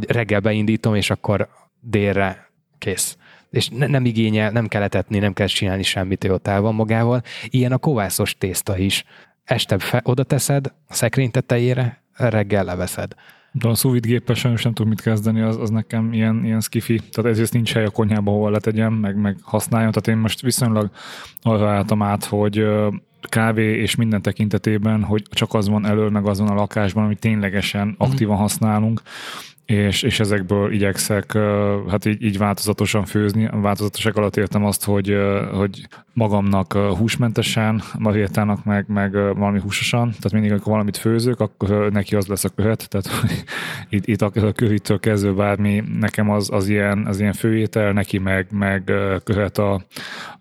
[0.07, 1.49] reggel beindítom, és akkor
[1.81, 3.17] délre kész
[3.49, 6.75] és ne, nem igényel, nem kell etetni, nem kell csinálni semmit, ő ott el van
[6.75, 7.21] magával.
[7.45, 9.03] Ilyen a kovászos tészta is.
[9.43, 13.13] Este fe, oda teszed a szekrény tetejére, reggel leveszed.
[13.51, 17.01] De a sous géppel sajnos nem tudom mit kezdeni, az, az nekem ilyen, ilyen skifi.
[17.11, 19.91] Tehát ezért nincs hely a konyhában, hol letegyem, meg, meg használjam.
[19.91, 20.89] Tehát én most viszonylag
[21.41, 22.65] arra álltam át, hogy
[23.21, 27.19] kávé és minden tekintetében, hogy csak az van elől, meg az van a lakásban, amit
[27.19, 27.95] ténylegesen mhm.
[27.97, 29.01] aktívan használunk,
[29.69, 31.37] és, és ezekből igyekszek
[31.89, 33.49] hát így, így változatosan főzni.
[33.51, 35.17] Változatosak alatt értem azt, hogy,
[35.51, 42.15] hogy magamnak húsmentesen, Mariettának meg, meg valami húsosan, tehát mindig, amikor valamit főzök, akkor neki
[42.15, 43.09] az lesz a köhet, tehát
[43.89, 48.47] itt, itt a köhittől kezdve bármi, nekem az, az, ilyen, az ilyen főétel, neki meg,
[48.51, 48.91] meg
[49.23, 49.81] köhet a,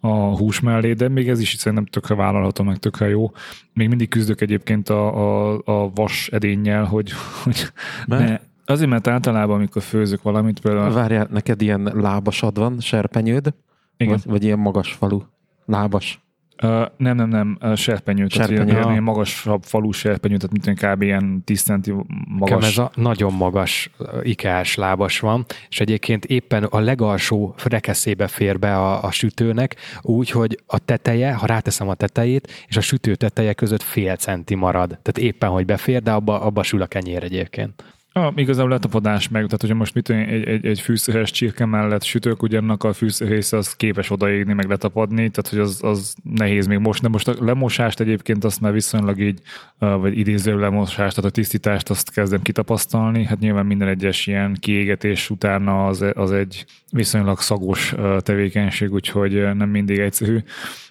[0.00, 3.30] a hús mellé, de még ez is szerintem tökre vállalható, meg tökre jó.
[3.72, 7.12] Még mindig küzdök egyébként a, a, a vas edénnyel, hogy,
[7.42, 7.66] hogy
[8.06, 8.38] ne,
[8.68, 10.92] Azért, mert általában, amikor főzök valamit, például...
[10.92, 13.54] Várjál, neked ilyen lábasad van, serpenyőd?
[13.96, 14.12] Igen.
[14.12, 15.22] Vagy, vagy ilyen magas falu?
[15.64, 16.20] Lábas?
[16.62, 18.26] Uh, nem, nem, nem, uh, serpenyő.
[18.28, 18.64] serpenyő.
[18.64, 21.02] Tehát ilyen, ilyen magasabb falu serpenyő, tehát mint kb.
[21.02, 21.92] ilyen 10 centi
[22.28, 22.50] magas.
[22.50, 23.90] Nekem ez a nagyon magas
[24.22, 30.30] ikás lábas van, és egyébként éppen a legalsó rekeszébe fér be a, a sütőnek, úgy,
[30.30, 34.88] hogy a teteje, ha ráteszem a tetejét, és a sütő teteje között fél centi marad.
[34.88, 37.82] Tehát éppen, hogy befér, de abba, abba sül a kenyér egyébként.
[38.18, 42.42] Ah, igazából letapadás meg, tehát hogyha most mit egy, egy, egy fűszeres csirke mellett sütök,
[42.42, 47.02] ugyanak a fűszerész az képes odaégni, meg letapadni, tehát hogy az, az nehéz még most,
[47.02, 49.40] de most a lemosást egyébként azt már viszonylag így,
[49.78, 55.30] vagy idéző lemosást, tehát a tisztítást azt kezdem kitapasztalni, hát nyilván minden egyes ilyen kiégetés
[55.30, 60.38] utána az, az egy viszonylag szagos tevékenység, úgyhogy nem mindig egyszerű.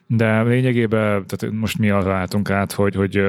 [0.07, 3.21] De lényegében, tehát most mi arra álltunk át, hogy, hogy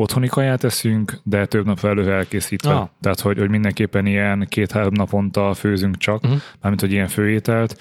[0.00, 2.74] otthoni kaját eszünk, de több nap előre elkészítve.
[2.74, 2.88] Ah.
[3.00, 6.40] Tehát, hogy, hogy mindenképpen ilyen két-három naponta főzünk csak, uh-huh.
[6.60, 7.78] mármint, hogy ilyen főételt.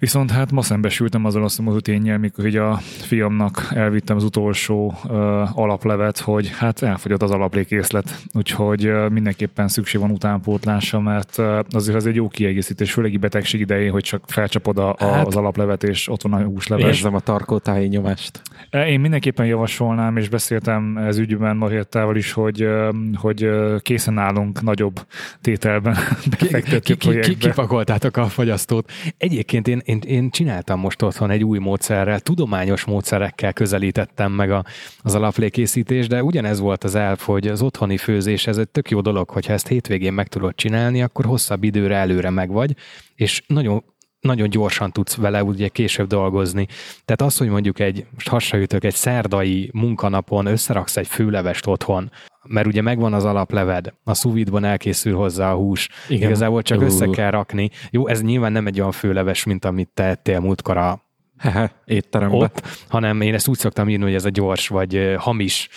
[0.00, 4.94] Viszont hát ma szembesültem azzal a szomorú tényel, mikor így a fiamnak elvittem az utolsó
[5.04, 11.58] uh, alaplevet, hogy hát elfogyott az alaplékészlet, úgyhogy uh, mindenképpen szükség van utánpótlásra, mert uh,
[11.70, 15.36] azért az egy jó kiegészítés, főleg betegség idején, hogy csak felcsapod a, a, hát, az
[15.36, 16.86] alaplevet, és ott van a húsleves.
[16.86, 18.42] Érzem a tarkótáji nyomást.
[18.70, 22.68] Én mindenképpen javasolnám, és beszéltem ez ügyben Mariettával is, hogy,
[23.14, 25.06] hogy készen állunk nagyobb
[25.40, 25.96] tételben
[26.38, 27.32] befektető projektbe.
[27.32, 28.90] Ki, ki, kipakoltátok a fogyasztót.
[29.16, 34.64] Egyébként én, én, én csináltam most otthon egy új módszerrel, tudományos módszerekkel közelítettem meg a,
[34.98, 39.00] az alaplékészítést, de ugyanez volt az elf, hogy az otthoni főzés, ez egy tök jó
[39.00, 42.76] dolog, hogyha ezt hétvégén meg tudod csinálni, akkor hosszabb időre előre megvagy,
[43.14, 43.84] és nagyon
[44.20, 46.66] nagyon gyorsan tudsz vele ugye később dolgozni.
[47.04, 52.10] Tehát az, hogy mondjuk egy, most hasraütök, egy szerdai munkanapon összeraksz egy főlevest otthon,
[52.48, 56.28] mert ugye megvan az alapleved, a szuvidban elkészül hozzá a hús, Igen.
[56.28, 56.84] igazából csak uh.
[56.84, 57.70] össze kell rakni.
[57.90, 62.40] Jó, ez nyilván nem egy olyan főleves, mint amit te ettél múltkor a Hehe, étteremben.
[62.40, 65.68] Ott, hanem én ezt úgy szoktam írni, hogy ez a gyors, vagy hamis,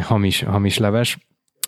[0.00, 1.18] hamis, hamis leves.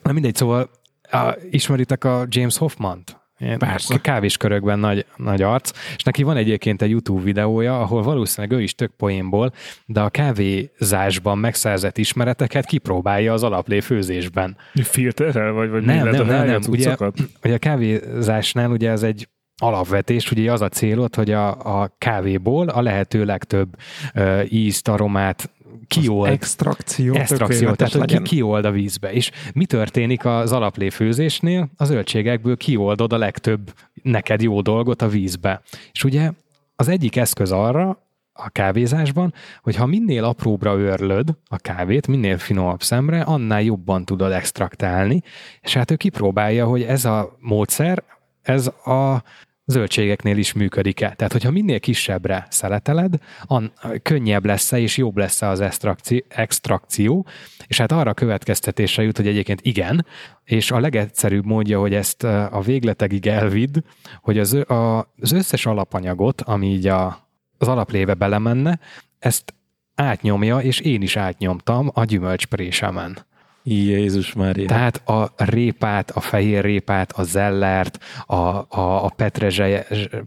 [0.02, 0.70] Na mindegy, szóval
[1.10, 3.17] a, ismeritek a James Hoffman-t?
[3.58, 3.98] Persze.
[3.98, 8.74] Kávéskörökben nagy, nagy arc, és neki van egyébként egy YouTube videója, ahol valószínűleg ő is
[8.74, 9.52] tök poénból,
[9.86, 14.56] de a kávézásban megszerzett ismereteket kipróbálja az alaplé főzésben.
[14.82, 16.60] Filterrel, vagy, vagy nem, nem, nem, nem.
[16.68, 16.96] Ugye,
[17.44, 19.28] ugye a kávézásnál ugye ez egy
[19.60, 21.48] alapvetés, ugye az a célod, hogy a,
[21.82, 23.76] a kávéból a lehető legtöbb
[24.14, 25.50] uh, ízt, aromát
[25.86, 26.30] kiold.
[26.30, 27.14] extrakció.
[27.14, 29.12] Extrakció, tehát hogy ki, kiold a vízbe.
[29.12, 31.68] És mi történik az alapléfőzésnél?
[31.76, 35.62] Az zöldségekből kioldod a legtöbb neked jó dolgot a vízbe.
[35.92, 36.30] És ugye
[36.76, 38.06] az egyik eszköz arra,
[38.40, 44.32] a kávézásban, hogy ha minél apróbra őrlöd a kávét, minél finomabb szemre, annál jobban tudod
[44.32, 45.22] extraktálni,
[45.60, 48.02] és hát ő kipróbálja, hogy ez a módszer,
[48.42, 49.22] ez a
[49.68, 51.14] zöldségeknél is működik-e.
[51.16, 53.14] Tehát, hogyha minél kisebbre szeleteled,
[53.46, 57.26] an, könnyebb lesz és jobb lesz az extrakció, extrakció,
[57.66, 60.06] és hát arra következtetésre jut, hogy egyébként igen,
[60.44, 63.78] és a legegyszerűbb módja, hogy ezt a végletegig elvidd,
[64.20, 67.28] hogy az, a, az összes alapanyagot, ami így a,
[67.58, 68.80] az alapléve belemenne,
[69.18, 69.54] ezt
[69.94, 73.26] átnyomja, és én is átnyomtam a gyümölcsprésemen.
[73.70, 79.86] Jézus már Tehát a répát, a fehér répát, a zellert, a, a, a petrezsely,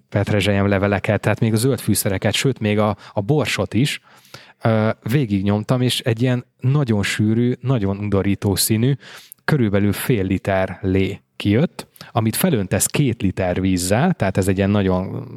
[0.09, 4.01] petrezselyem leveleket, tehát még a zöld fűszereket, sőt még a, a borsot is
[5.03, 8.93] végignyomtam, és egy ilyen nagyon sűrű, nagyon undorító színű,
[9.45, 15.27] körülbelül fél liter lé kijött, amit felöntesz két liter vízzel, tehát ez egy ilyen nagyon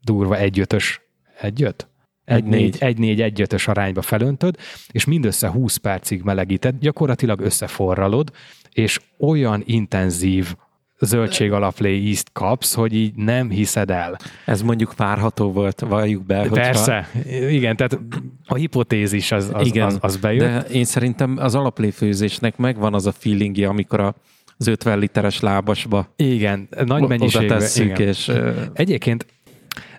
[0.00, 1.00] durva egyötös,
[1.40, 1.91] egyöt?
[2.32, 4.56] Egy négy, egy négy, egy ötös arányba felöntöd,
[4.90, 8.30] és mindössze 20 percig melegíted, gyakorlatilag összeforralod,
[8.72, 10.54] és olyan intenzív
[11.00, 14.18] zöldség alaplé ízt kapsz, hogy így nem hiszed el.
[14.44, 16.38] Ez mondjuk várható volt, valljuk be.
[16.38, 16.54] Hogyha...
[16.54, 17.08] Persze,
[17.50, 17.98] igen, tehát
[18.46, 20.40] a hipotézis az, az, igen, az, az bejött.
[20.40, 24.14] De én szerintem az alapléfőzésnek megvan az a feelingje, amikor a
[24.58, 27.58] az 50 literes lábasba igen, nagy mennyiségben.
[27.58, 28.08] tesszük, igen.
[28.08, 28.32] és...
[28.72, 29.26] Egyébként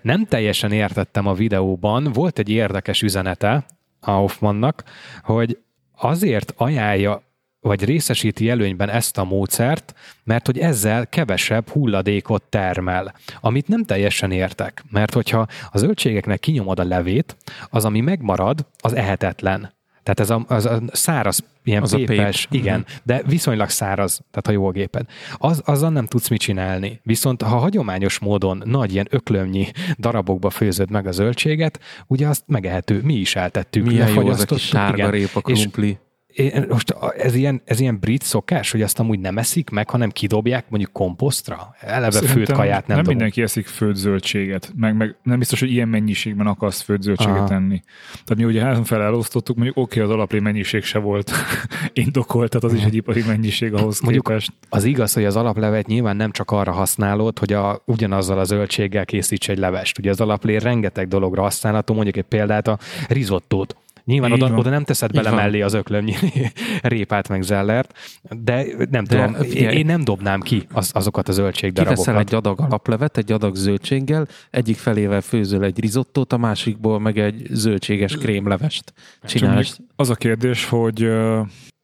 [0.03, 3.65] nem teljesen értettem a videóban, volt egy érdekes üzenete
[3.99, 4.83] a Hoffmannak,
[5.21, 5.57] hogy
[5.95, 7.21] azért ajánlja
[7.59, 14.31] vagy részesíti előnyben ezt a módszert, mert hogy ezzel kevesebb hulladékot termel, amit nem teljesen
[14.31, 17.35] értek, mert hogyha a zöldségeknek kinyomod a levét,
[17.69, 19.73] az, ami megmarad, az ehetetlen.
[20.03, 22.61] Tehát ez a, az a száraz, ilyen az pépes, a pép.
[22.61, 22.95] igen, uh-huh.
[23.03, 25.05] de viszonylag száraz, tehát a jó géped.
[25.37, 26.99] Az, azzal nem tudsz mit csinálni.
[27.03, 33.01] Viszont ha hagyományos módon nagy ilyen öklömnyi darabokba főzöd meg a zöldséget, ugye azt megehető,
[33.03, 33.85] mi is eltettük.
[33.85, 35.97] Milyen jó az a kis sárga répa krumpli
[36.33, 40.09] én, most ez ilyen, ez ilyen brit szokás, hogy azt amúgy nem eszik meg, hanem
[40.09, 41.75] kidobják mondjuk komposztra?
[41.79, 45.71] Eleve Szerintem főtt kaját nem Nem mindenki eszik főtt zöldséget, meg, meg nem biztos, hogy
[45.71, 47.47] ilyen mennyiségben akarsz főtt zöldséget Aha.
[47.47, 47.81] tenni.
[48.11, 51.31] Tehát mi ugye három fel elosztottuk, mondjuk oké, okay, az alaplé mennyiség se volt
[52.03, 54.53] indokolt, tehát az is egy ipari mennyiség ahhoz mondjuk képest.
[54.69, 59.05] Az igaz, hogy az alaplevet nyilván nem csak arra használod, hogy a, ugyanazzal a zöldséggel
[59.05, 59.99] készíts egy levest.
[59.99, 63.75] Ugye az alaplé rengeteg dologra használható, mondjuk egy példát a rizottót
[64.05, 66.13] Nyilván oda, oda nem teszed bele mellé az öklömnyi
[66.81, 67.97] répát meg zellert,
[68.43, 72.05] de nem de tudom, figyelj, én nem dobnám ki az, azokat a zöldségdarabokat.
[72.05, 77.17] Kiveszel egy adag alaplevet, egy adag zöldséggel, egyik felével főzöl egy rizottót, a másikból meg
[77.17, 78.93] egy zöldséges krémlevest
[79.23, 79.79] csinálsz.
[79.95, 81.09] Az a kérdés, hogy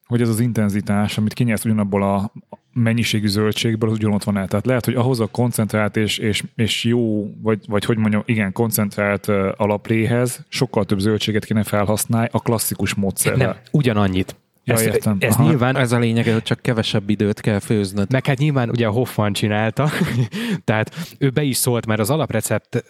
[0.05, 2.31] hogy ez az intenzitás, amit kinyersz ugyanabból a
[2.73, 4.47] mennyiségű zöldségből, az ugyanott van el.
[4.47, 8.51] Tehát lehet, hogy ahhoz a koncentrált és, és, és jó, vagy, vagy hogy mondjam, igen,
[8.51, 13.47] koncentrált alapléhez sokkal több zöldséget kéne felhasználni a klasszikus módszerrel.
[13.47, 14.35] Nem, ugyanannyit.
[14.63, 15.17] Ja, ez, értem.
[15.19, 15.77] ez nyilván...
[15.77, 18.11] Ez a lényeg, hogy csak kevesebb időt kell főznöd.
[18.11, 19.89] Meg hát nyilván ugye a Hoffman csinálta,
[20.63, 22.83] tehát ő be is szólt, mert az alaprecept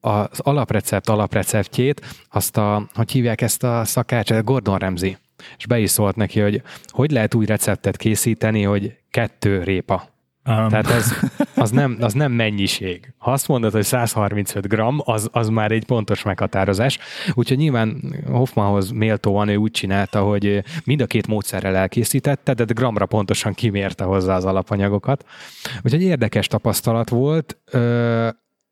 [0.00, 5.16] az alaprecept alapreceptjét, azt a, hogy hívják ezt a szakácsot, Gordon Ramsay,
[5.58, 10.10] és be is szólt neki, hogy hogy lehet új receptet készíteni, hogy kettő répa.
[10.48, 10.68] Um.
[10.68, 13.12] Tehát az, az, nem, az nem mennyiség.
[13.18, 16.98] Ha azt mondod, hogy 135 gram, az, az már egy pontos meghatározás.
[17.32, 23.06] Úgyhogy nyilván Hoffmanhoz méltóan ő úgy csinálta, hogy mind a két módszerrel elkészítette, de gramra
[23.06, 25.24] pontosan kimérte hozzá az alapanyagokat.
[25.82, 27.58] Úgyhogy érdekes tapasztalat volt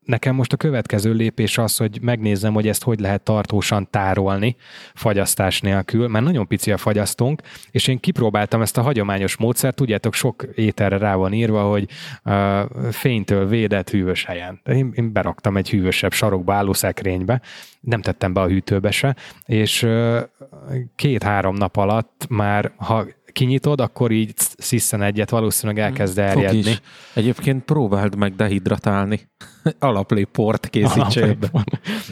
[0.05, 4.55] nekem most a következő lépés az, hogy megnézzem, hogy ezt hogy lehet tartósan tárolni
[4.93, 7.41] fagyasztás nélkül, mert nagyon pici a fagyasztónk,
[7.71, 11.87] és én kipróbáltam ezt a hagyományos módszert, tudjátok, sok ételre rá van írva, hogy
[12.23, 14.61] uh, fénytől védett hűvös helyen.
[14.65, 17.41] Én, én beraktam egy hűvösebb sarokba álló szekrénybe,
[17.79, 20.19] nem tettem be a hűtőbe se, és uh,
[20.95, 26.75] két-három nap alatt már, ha kinyitod, akkor így sziszen egyet, valószínűleg elkezd eljedni.
[27.13, 29.29] Egyébként próbáld meg dehidratálni.
[29.79, 31.37] Alapléport készítsél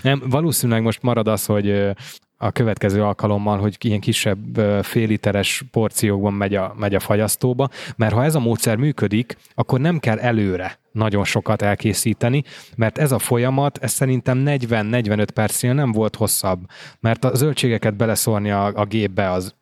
[0.01, 1.95] Nem, valószínűleg most marad az, hogy
[2.41, 8.23] a következő alkalommal, hogy ilyen kisebb féliteres porciókban megy a, megy a fagyasztóba, mert ha
[8.23, 12.43] ez a módszer működik, akkor nem kell előre nagyon sokat elkészíteni,
[12.75, 16.59] mert ez a folyamat, ez szerintem 40-45 percnél nem volt hosszabb,
[16.99, 19.55] mert a zöldségeket beleszórni a, a gépbe az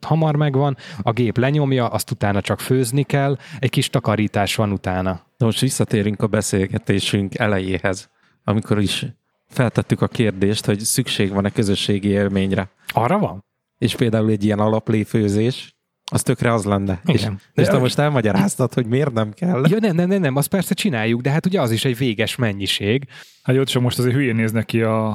[0.00, 5.20] hamar megvan, a gép lenyomja, azt utána csak főzni kell, egy kis takarítás van utána.
[5.36, 8.10] De most visszatérünk a beszélgetésünk elejéhez,
[8.44, 9.06] amikor is
[9.48, 12.70] feltettük a kérdést, hogy szükség van-e közösségi élményre.
[12.88, 13.44] Arra van?
[13.78, 15.75] És például egy ilyen alapléfőzés,
[16.12, 17.00] az tökre az lenne.
[17.04, 17.40] Igen.
[17.54, 19.64] És, és te most elmagyaráztad, hogy miért nem kell.
[19.68, 22.36] Ja, nem, nem, nem, nem, azt persze csináljuk, de hát ugye az is egy véges
[22.36, 23.06] mennyiség.
[23.42, 25.08] Hát jó, csak most azért hülyén néznek ki a,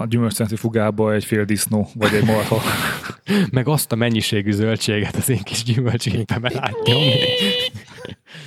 [0.00, 0.06] a
[0.56, 2.60] fugába egy fél disznó, vagy egy marha.
[3.50, 7.14] Meg azt a mennyiségű zöldséget az én kis gyümölcsgépemben átnyomni.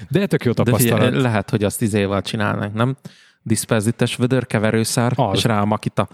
[0.09, 0.99] De tök jó tapasztalat.
[0.99, 2.95] De figyelj, lehet, hogy azt izével csinálnak, nem?
[3.41, 5.37] Diszperzites vödörkeverőszár, az.
[5.37, 6.07] és rá a makita.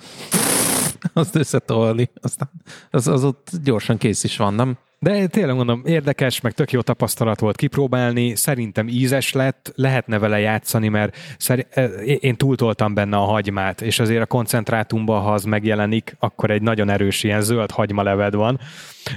[1.14, 2.10] Azt összetolni.
[2.22, 2.50] Aztán
[2.92, 4.78] az, az ott gyorsan kész is van, nem?
[5.02, 10.40] De tényleg mondom, érdekes, meg tök jó tapasztalat volt kipróbálni, szerintem ízes lett, lehetne vele
[10.40, 15.44] játszani, mert szer- e, én túltoltam benne a hagymát, és azért a koncentrátumban, ha az
[15.44, 18.60] megjelenik, akkor egy nagyon erős ilyen zöld hagymaleved van.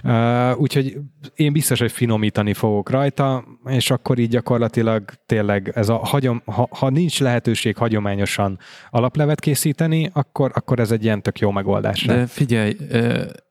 [0.04, 0.96] Uh, úgyhogy
[1.34, 6.68] én biztos, hogy finomítani fogok rajta, és akkor így gyakorlatilag tényleg ez a hagyom, ha,
[6.70, 8.58] ha nincs lehetőség hagyományosan
[8.90, 12.04] alaplevet készíteni, akkor, akkor ez egy ilyen tök jó megoldás.
[12.04, 12.76] De figyelj,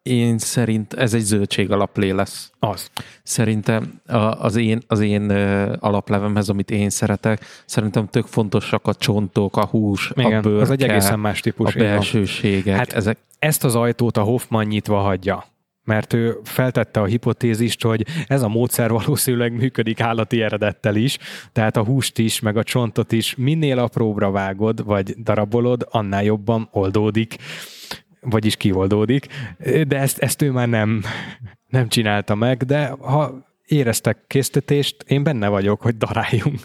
[0.03, 2.51] én szerint ez egy zöldség alaplé lesz.
[2.59, 2.89] Az.
[3.23, 4.01] Szerintem
[4.39, 5.29] az én, az én
[5.79, 10.69] alaplevemhez, amit én szeretek, szerintem tök fontosak a csontok, a hús, Igen, a bőrke, az
[10.69, 11.75] egy egészen más típus.
[11.75, 12.75] A belsőségek.
[12.75, 13.17] Hát ezek...
[13.39, 15.50] Ezt az ajtót a Hoffman nyitva hagyja
[15.83, 21.17] mert ő feltette a hipotézist, hogy ez a módszer valószínűleg működik állati eredettel is,
[21.51, 26.69] tehát a húst is, meg a csontot is minél apróbra vágod, vagy darabolod, annál jobban
[26.71, 27.35] oldódik
[28.21, 29.27] vagyis kioldódik,
[29.87, 31.03] de ezt, ezt ő már nem,
[31.67, 36.59] nem csinálta meg, de ha éreztek késztetést, én benne vagyok, hogy daráljunk.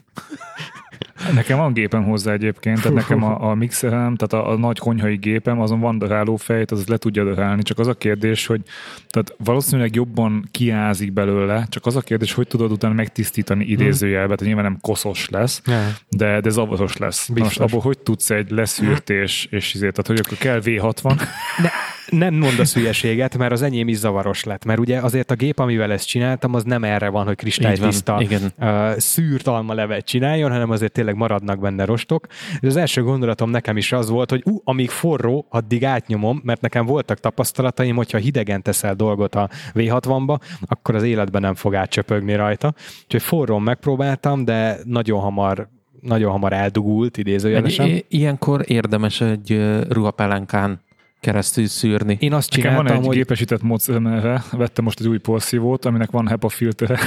[1.35, 5.16] Nekem van gépem hozzá egyébként, tehát nekem a, a mixerem, tehát a, a nagy konyhai
[5.16, 8.61] gépem, azon van daráló fejt, az le tudja darálni, csak az a kérdés, hogy
[9.09, 13.72] tehát valószínűleg jobban kiázik belőle, csak az a kérdés, hogy tudod utána megtisztítani hmm.
[13.72, 15.62] idézőjelbe, tehát nyilván nem koszos lesz,
[16.09, 17.29] de, de zavaros lesz.
[17.29, 21.29] Most abból hogy tudsz egy leszűrt és, és izé, tehát hogy akkor kell V60?
[21.62, 21.70] Ne,
[22.11, 25.92] nem mondasz hülyeséget, mert az enyém is zavaros lett, mert ugye azért a gép, amivel
[25.92, 28.22] ezt csináltam, az nem erre van, hogy kristálytiszta
[28.59, 32.26] uh, szűrt almalevet csináljon, hanem azért tényleg maradnak benne rostok.
[32.61, 36.61] És az első gondolatom nekem is az volt, hogy ú, amíg forró, addig átnyomom, mert
[36.61, 42.34] nekem voltak tapasztalataim, hogyha hidegen teszel dolgot a V60-ba, akkor az életben nem fog átcsöpögni
[42.34, 42.74] rajta.
[43.04, 45.68] Úgyhogy forrón megpróbáltam, de nagyon hamar
[46.00, 48.04] nagyon hamar eldugult, idézőjelesen.
[48.09, 50.80] Ilyenkor érdemes egy ruhapelenkán
[51.20, 52.16] keresztül szűrni.
[52.20, 53.16] Én azt csináltam, Nekem van egy hogy...
[53.16, 56.98] gépesített módszerre, vettem most egy új porszívót, aminek van HEPA filtere.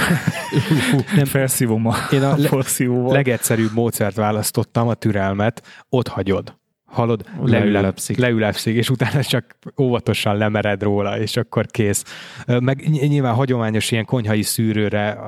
[1.16, 3.12] nem felszívom a, Én a, a porszívóval.
[3.12, 6.58] legegyszerűbb módszert választottam, a türelmet, ott hagyod.
[6.90, 7.24] Hallod?
[7.42, 8.16] Leülepszik.
[8.16, 12.04] Leülepszik, és utána csak óvatosan lemered róla, és akkor kész.
[12.46, 15.18] Meg nyilván hagyományos ilyen konyhai szűrőre,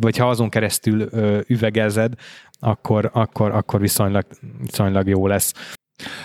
[0.00, 1.08] vagy ha azon keresztül
[1.46, 2.12] üvegezed,
[2.60, 4.26] akkor, akkor, akkor viszonylag,
[4.60, 5.76] viszonylag jó lesz.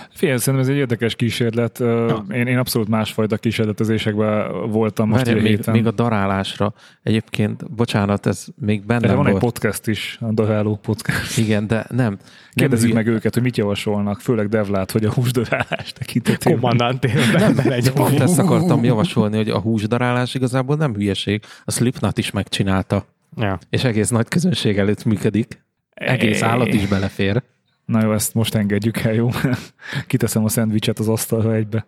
[0.10, 1.80] Fél, szerintem ez egy érdekes kísérlet.
[1.80, 2.26] Ja.
[2.32, 6.74] Én, én abszolút másfajta kísérletezésekben voltam most Várjál, még, még a darálásra.
[7.04, 9.28] Egyébként, bocsánat, ez még benne van volt.
[9.28, 11.38] egy podcast is, a daráló podcast.
[11.38, 12.18] Igen, de nem.
[12.54, 16.60] Kérdezzük nem, meg őket, hogy mit javasolnak, főleg Devlát, hogy a húsdarálás tekintetében.
[16.60, 21.42] Kommandant nem, egy pont ezt akartam javasolni, hogy a húsdarálás igazából nem hülyeség.
[21.66, 23.06] A Slipknot is megcsinálta.
[23.38, 23.60] Ja.
[23.70, 25.64] És egész nagy közönség előtt működik.
[25.90, 27.44] Egész állat is belefér.
[27.86, 29.30] Na jó, ezt most engedjük el, jó?
[30.08, 31.88] Kiteszem a szendvicset az asztalra egybe.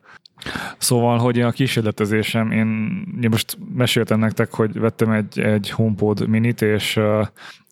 [0.77, 2.67] Szóval, hogy a kísérletezésem, én,
[3.21, 6.99] én most meséltem nektek, hogy vettem egy, egy HomePod minit, és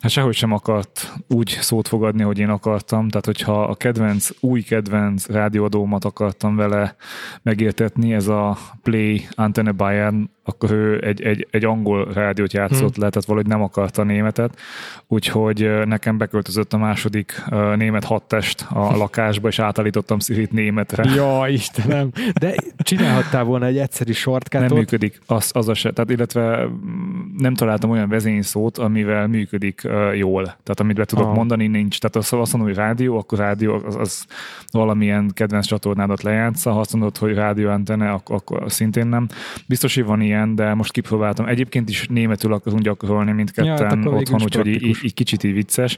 [0.05, 3.09] hát sehogy sem akart úgy szót fogadni, hogy én akartam.
[3.09, 6.95] Tehát, hogyha a kedvenc, új kedvenc rádióadómat akartam vele
[7.41, 13.03] megértetni, ez a Play Antenne Bayern, akkor ő egy, egy, egy angol rádiót játszott hmm.
[13.03, 14.59] le, tehát valahogy nem akarta a németet.
[15.07, 17.43] Úgyhogy nekem beköltözött a második
[17.75, 21.13] német hattest a lakásba, és átállítottam Siri németre.
[21.15, 22.11] Ja, Istenem!
[22.39, 24.69] De csinálhattál volna egy egyszerű shortcutot.
[24.69, 25.91] Nem működik, az, az a se.
[25.91, 30.43] Tehát illetve mm, nem találtam olyan vezényszót, amivel működik uh, jól.
[30.43, 31.35] Tehát amit be tudok ah.
[31.35, 31.99] mondani, nincs.
[31.99, 34.25] Tehát azt, azt mondom, hogy rádió, akkor rádió az, az
[34.71, 36.71] valamilyen kedvenc csatornádat lejátsza.
[36.71, 39.27] Ha azt mondod, hogy rádió antenne, akkor, szintén nem.
[39.67, 41.45] Biztos, hogy van ilyen, de most kipróbáltam.
[41.45, 45.97] Egyébként is németül akarunk gyakorolni mindketten ja, hát otthon, úgyhogy így, így, kicsit így vicces.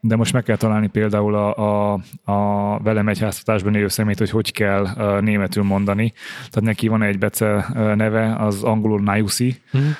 [0.00, 4.30] De most meg kell találni például a, a, a velem egy háztatásban élő szemét, hogy
[4.30, 6.12] hogy kell németül mondani
[6.50, 9.90] tehát neki van egy bece neve, az angolul Nayusi, mm.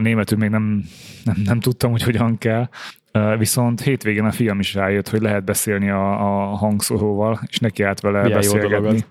[0.00, 0.84] Németül még nem,
[1.24, 2.68] nem, nem tudtam, hogy hogyan kell,
[3.38, 8.00] Viszont hétvégén a fiam is rájött, hogy lehet beszélni a, a hangszóróval, és neki állt
[8.00, 9.04] vele Milyen beszélgetni.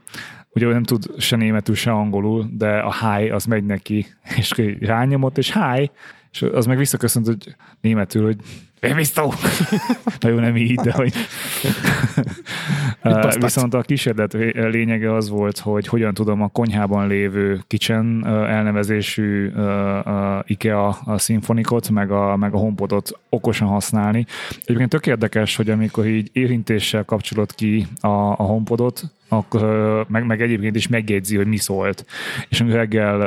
[0.50, 4.06] Ugye nem tud se németül, se angolul, de a hi az megy neki,
[4.38, 5.91] és rányomott, és hi,
[6.32, 8.38] és az meg visszaköszönt, hogy németül, hogy
[8.82, 9.34] Émisztó!
[10.19, 11.13] Na jó, nem így, de hogy...
[13.39, 19.51] Viszont a kísérlet lényege az volt, hogy hogyan tudom a konyhában lévő kitchen elnevezésű
[20.45, 24.25] IKEA a szimfonikot, meg a, meg a HomePodot okosan használni.
[24.61, 29.61] Egyébként tök érdekes, hogy amikor így érintéssel kapcsolod ki a, a HomePodot, akkor
[30.07, 32.05] meg, meg egyébként is megjegyzi, hogy mi szólt.
[32.49, 33.19] És amikor reggel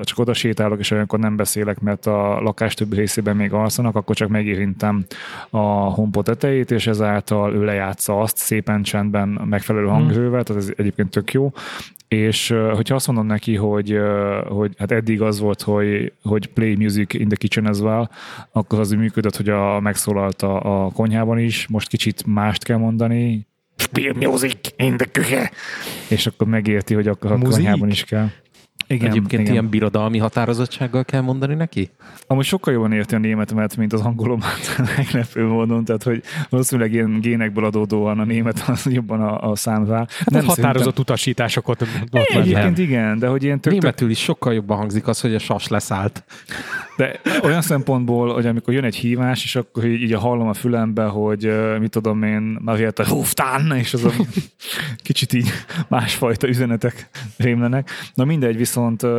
[0.00, 4.16] csak oda sétálok, és olyankor nem beszélek, mert a lakás többi részében még alszanak, akkor
[4.16, 5.04] csak megérintem
[5.50, 5.58] a
[5.92, 9.94] HomePod tetejét, és ezáltal ő lejátsza azt szépen csendben megfelelő hmm.
[9.94, 11.52] hanghővel, tehát ez egyébként tök jó.
[12.08, 13.98] És hogyha azt mondom neki, hogy,
[14.48, 18.08] hogy hát eddig az volt, hogy, hogy play music in the kitchen as well,
[18.52, 23.46] akkor az működött, hogy a, megszólalt a, a konyhában is, most kicsit mást kell mondani,
[23.84, 25.50] Spiel Music in the küche.
[26.08, 28.28] És akkor megérti, hogy akkor a konyhában is kell.
[28.86, 29.52] Igen, Egyébként igen.
[29.52, 31.90] ilyen birodalmi határozottsággal kell mondani neki?
[32.26, 37.20] Amúgy sokkal jobban érti a németemet, mint az angolomat meglepő módon, tehát hogy valószínűleg ilyen
[37.20, 39.96] génekből adódóan a német az jobban a, a számvá.
[39.98, 41.02] Hát nem határozott szerintem...
[41.02, 41.86] utasításokat.
[42.10, 43.72] Egyébként igen, de hogy ilyen tök...
[43.72, 46.24] Németül is sokkal jobban hangzik az, hogy a sas leszállt.
[46.96, 51.04] De olyan szempontból, hogy amikor jön egy hívás, és akkor így, így hallom a fülembe,
[51.04, 52.58] hogy mit tudom én,
[52.94, 54.10] a Huftán, és az a
[55.04, 55.48] kicsit így
[55.88, 57.90] másfajta üzenetek rémlenek.
[58.14, 58.73] Na mindegy, viszont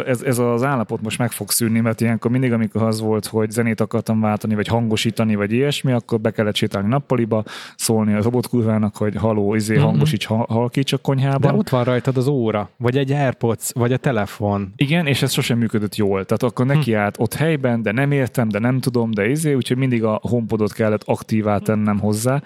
[0.06, 3.52] ez, ez az állapot most meg fog szűnni, mert ilyenkor mindig, amikor az volt, hogy
[3.52, 7.44] zenét akartam váltani, vagy hangosítani, vagy ilyesmi, akkor be kellett sétálni nappaliba,
[7.76, 9.84] szólni a robotkurvának, hogy haló, izé, mhm.
[9.84, 11.52] hangosíts, halkíts a konyhában.
[11.52, 14.74] De ott van rajtad az óra, vagy egy AirPods, vagy a telefon.
[14.76, 16.26] Igen, és ez sosem működött jól.
[16.26, 16.98] Tehát akkor neki hm.
[16.98, 20.74] állt ott helyben, de nem értem, de nem tudom, de izé, úgyhogy mindig a HomePodot
[20.74, 22.42] kellett aktívá tennem hozzá.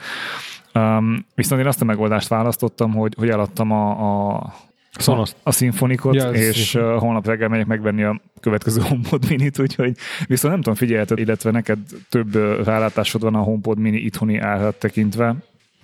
[0.73, 3.89] Um, viszont én azt a megoldást választottam, hogy, hogy eladtam a,
[4.35, 4.53] a
[4.97, 5.31] Sonos.
[5.43, 10.53] a szimfonikot, ja, és uh, holnap reggel megyek megvenni a következő HomePod Minit, úgyhogy viszont
[10.53, 11.79] nem tudom, figyelted, illetve neked
[12.09, 12.35] több
[12.65, 15.35] rálátásod van a HomePod Mini itthoni árat tekintve.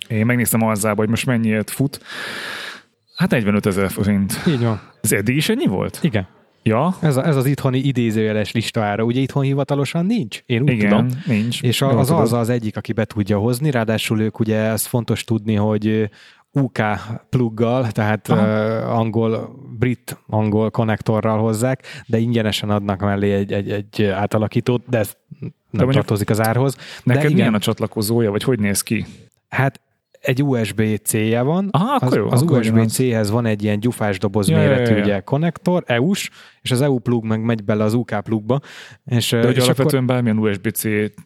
[0.08, 2.00] Én megnéztem azzal, hogy most mennyiért fut.
[3.16, 4.40] Hát 45 ezer forint.
[4.48, 4.80] Így van.
[5.00, 5.98] Ez eddig is ennyi volt?
[6.02, 6.26] Igen.
[6.62, 6.96] Ja.
[7.00, 10.42] Ez, a, ez az itthoni idézőjeles listára, ugye itthon hivatalosan nincs?
[10.46, 11.08] Én úgy Igen, tudom.
[11.26, 11.62] nincs.
[11.62, 15.24] És a, az az az egyik, aki be tudja hozni, ráadásul ők ugye, ez fontos
[15.24, 16.10] tudni, hogy
[16.60, 16.78] UK
[17.28, 18.38] pluggal, tehát uh,
[18.98, 25.16] angol, brit angol konnektorral hozzák, de ingyenesen adnak mellé egy, egy, egy átalakítót, de ez
[25.70, 26.76] nem de tartozik az árhoz.
[27.02, 29.06] Neked de igen, milyen a csatlakozója, vagy hogy néz ki?
[29.48, 29.80] Hát
[30.26, 31.68] egy USB-C-je van.
[31.70, 35.06] Aha, akkor az, jó, az USB-C-hez van egy ilyen gyufás doboz ja, méretű ja, ja,
[35.06, 35.22] ja.
[35.22, 36.30] konnektor, EU-s,
[36.62, 38.60] és az EU plug meg megy bele az UK plugba.
[39.04, 40.14] És, De hogy és alapvetően akkor...
[40.14, 40.82] bármilyen USB-C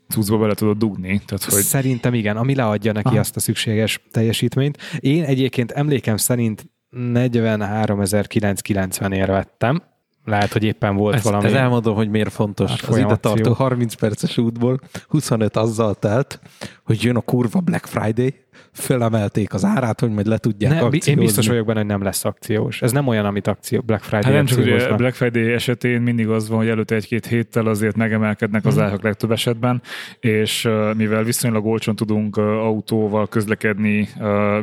[0.09, 1.20] cuccba bele tudod dugni.
[1.26, 1.62] Tehát, hogy...
[1.62, 3.18] Szerintem igen, ami leadja neki Aha.
[3.18, 4.78] azt a szükséges teljesítményt.
[4.98, 9.82] Én egyébként emlékem szerint 43.990 ér vettem,
[10.24, 11.44] lehet, hogy éppen volt ez, valami.
[11.44, 12.82] Ez elmondom, hogy miért fontos.
[12.82, 16.40] Az ide tartó 30 perces útból 25 azzal telt,
[16.84, 18.34] hogy jön a kurva Black Friday,
[18.72, 21.12] fölemelték az árát, hogy majd le tudják ne, akciózni.
[21.12, 22.82] Én biztos vagyok benne, hogy nem lesz akciós.
[22.82, 26.28] Ez nem olyan, amit akció Black Friday hát nem csak ugye Black Friday esetén mindig
[26.28, 28.82] az van, hogy előtte egy-két héttel azért megemelkednek az hmm.
[28.82, 29.82] árak legtöbb esetben,
[30.20, 34.08] és mivel viszonylag olcsón tudunk autóval közlekedni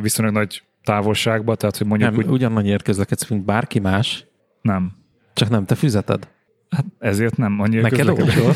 [0.02, 2.26] viszonylag nagy távolságba, tehát hogy mondjuk nem, úgy...
[2.26, 4.26] ugyanannyiért közlekedsz, mint bárki más.
[4.62, 4.92] Nem.
[5.32, 6.28] Csak nem te fizeted.
[6.70, 8.50] Hát ezért nem annyira Neked olcsó.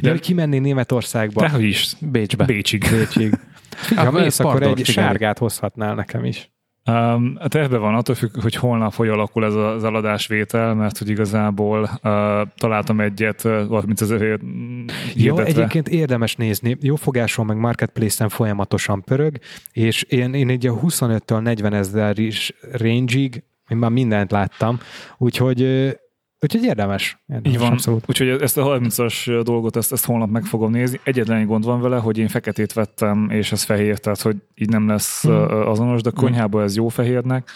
[0.00, 1.40] De hogy kimenni Németországba.
[1.40, 1.92] Dehogy is.
[2.00, 2.44] Bécsbe.
[2.44, 2.86] Bécsig.
[2.90, 3.38] Bécsig.
[3.74, 5.06] Figyelj, ha Hát, mész, akkor egy figyelj.
[5.06, 6.52] sárgát hozhatnál nekem is.
[6.90, 11.08] Um, a tervben van, attól függ, hogy holnap hogy alakul ez az eladásvétel, mert hogy
[11.08, 11.90] igazából uh,
[12.56, 15.44] találtam egyet, uh, 30 ezerért mm, Jó, hirdetve.
[15.44, 16.76] egyébként érdemes nézni.
[16.80, 19.38] Jó fogáson meg Marketplace-en folyamatosan pörög,
[19.72, 24.78] és én, én egy a 25-től 40 ezer is range-ig én már mindent láttam,
[25.18, 25.62] úgyhogy,
[26.44, 27.18] úgyhogy érdemes.
[27.26, 28.04] érdemes Így van, Abszolút.
[28.08, 31.00] úgyhogy ezt a 30-as dolgot, ezt, ezt holnap meg fogom nézni.
[31.02, 34.68] Egyetlen egy gond van vele, hogy én feketét vettem, és ez fehér, tehát hogy így
[34.68, 35.46] nem lesz Hmm.
[35.46, 35.68] hmm.
[35.68, 37.50] azonos, de konyhában ez jó fehérnek.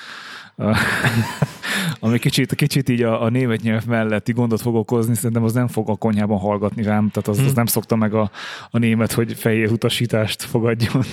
[2.01, 5.69] Ami kicsit, kicsit így a, a német nyelv melletti gondot fog okozni, szerintem az nem
[5.69, 7.47] fog a konyhában hallgatni rám, tehát az, Hmm.
[7.47, 8.31] az nem szokta meg a,
[8.71, 11.05] a német, hogy fehér utasítást fogadjon.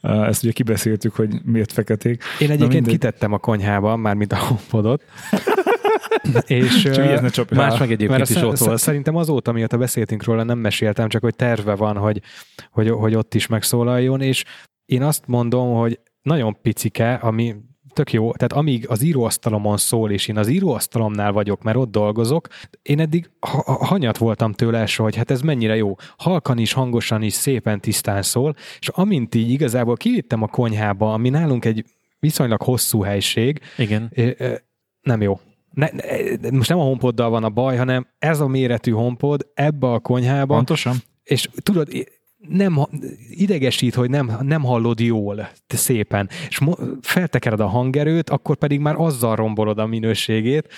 [0.28, 2.22] Ezt ugye kibeszéltük, hogy miért feketék.
[2.38, 2.92] Én egyébként mindegy.
[2.92, 5.02] kitettem a konyhába, mármint a homepodot.
[6.46, 8.78] és, Csak Más meg egyébként mert is ott volt.
[8.78, 12.22] Szerintem azóta, mióta beszéltünk róla, nem meséltem, csak hogy terve van, hogy,
[12.70, 14.44] hogy, hogy ott is megszólaljon, és
[14.84, 17.56] én azt mondom, hogy nagyon picike, ami
[17.92, 22.48] tök jó, tehát amíg az íróasztalomon szól, és én az íróasztalomnál vagyok, mert ott dolgozok,
[22.82, 25.94] én eddig ha- ha- hanyat voltam tőle első, hogy hát ez mennyire jó.
[26.16, 31.28] Halkan is, hangosan is, szépen tisztán szól, és amint így igazából kivittem a konyhába, ami
[31.28, 31.84] nálunk egy
[32.18, 34.12] viszonylag hosszú helység, Igen.
[35.02, 35.40] Nem jó.
[35.78, 35.88] Ne,
[36.40, 39.98] ne, most nem a homepoddal van a baj, hanem ez a méretű homepod ebbe a
[39.98, 40.96] konyhába, Pontosan.
[41.22, 41.88] és tudod,
[42.48, 42.86] nem,
[43.30, 48.80] idegesít, hogy nem, nem hallod jól, te szépen, és mo- feltekered a hangerőt, akkor pedig
[48.80, 50.68] már azzal rombolod a minőségét.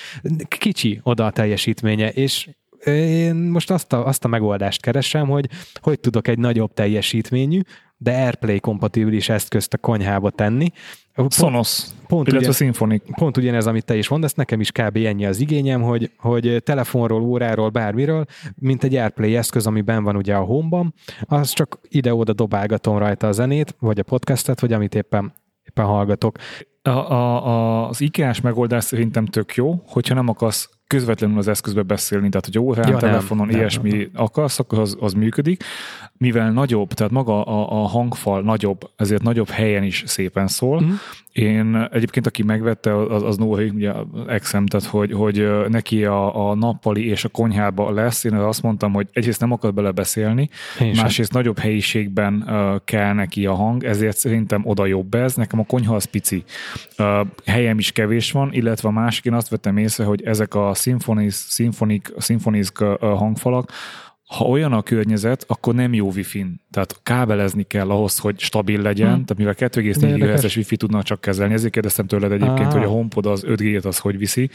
[0.49, 2.49] Kicsi oda a teljesítménye, és
[2.85, 7.61] én most azt a, azt a megoldást keresem, hogy hogy tudok egy nagyobb teljesítményű,
[8.03, 10.71] de AirPlay kompatibilis eszközt a konyhába tenni.
[11.15, 13.03] Pont- Sonos, pont illetve ugye- Symphonic.
[13.19, 14.97] pont ugyanez, amit te is mondasz, nekem is kb.
[14.97, 18.25] ennyi az igényem, hogy, hogy telefonról, óráról, bármiről,
[18.55, 23.27] mint egy AirPlay eszköz, ami ben van ugye a home-ban, az csak ide-oda dobálgatom rajta
[23.27, 25.33] a zenét, vagy a podcastet, vagy amit éppen,
[25.69, 26.39] éppen hallgatok.
[26.83, 31.83] A, a, a, az IKEA-s megoldás szerintem tök jó, hogyha nem akarsz közvetlenül az eszközbe
[31.83, 34.09] beszélni, tehát hogy órán, Ja, telefonon, nem, ilyesmi nem, nem.
[34.15, 35.65] akarsz, akkor az, az működik.
[36.21, 40.83] Mivel nagyobb, tehát maga a, a hangfal nagyobb, ezért nagyobb helyen is szépen szól.
[40.83, 40.91] Mm.
[41.33, 43.93] Én egyébként, aki megvette, az, az Nóri, ugye
[44.27, 48.25] exem, tehát hogy, hogy neki a, a nappali és a konyhába lesz.
[48.25, 50.49] Én azt mondtam, hogy egyrészt nem akar bele beszélni,
[50.81, 51.05] Én sem.
[51.05, 55.35] másrészt nagyobb helyiségben uh, kell neki a hang, ezért szerintem oda jobb ez.
[55.35, 56.45] Nekem a konyha az pici.
[56.99, 60.75] Uh, helyem is kevés van, illetve a másik, én azt vettem észre, hogy ezek a
[62.81, 63.71] uh, hangfalak,
[64.31, 66.61] ha olyan a környezet, akkor nem jó wifi-n.
[66.71, 69.25] Tehát kábelezni kell ahhoz, hogy stabil legyen, Hmm.
[69.25, 70.35] tehát mivel 2,4 De érdekes.
[70.35, 72.73] GHz-es wifi tudnak csak kezelni, ezért kérdeztem tőled egyébként, Ah.
[72.73, 74.51] hogy a HomePod az 5 g az hogy viszi.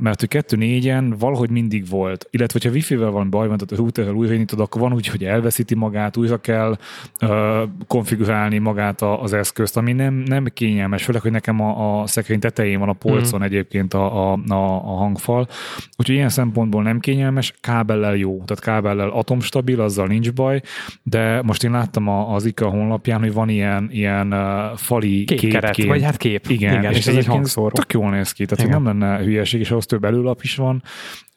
[0.00, 2.26] Mert hogy 2.4-en valahogy mindig volt.
[2.30, 5.74] Illetve, hogyha wifi-vel van baj, van, tehát a routerrel újraindítod, akkor van úgy, hogy elveszíti
[5.74, 6.76] magát, újra kell
[7.22, 12.06] uh, konfigurálni magát a, az eszközt, ami nem, nem kényelmes, főleg, hogy nekem a, a
[12.06, 13.42] szekrény tetején van a polcon mm.
[13.42, 15.48] egyébként a, a, a, a hangfal.
[15.96, 20.60] Úgyhogy ilyen szempontból nem kényelmes, kábellel jó, tehát kábellel atomstabil, azzal nincs baj,
[21.02, 24.34] de most én láttam a, az IKEA honlapján, hogy van ilyen, ilyen
[24.76, 25.88] fali Képkeret, képként.
[25.88, 26.46] vagy hát kép.
[26.48, 27.70] Igen, Igen, és, és ez egy hangszóró.
[27.70, 28.82] Tök jól néz ki, tehát Igen.
[28.82, 30.82] nem lenne hülyeség, és ahhoz több előlap is van,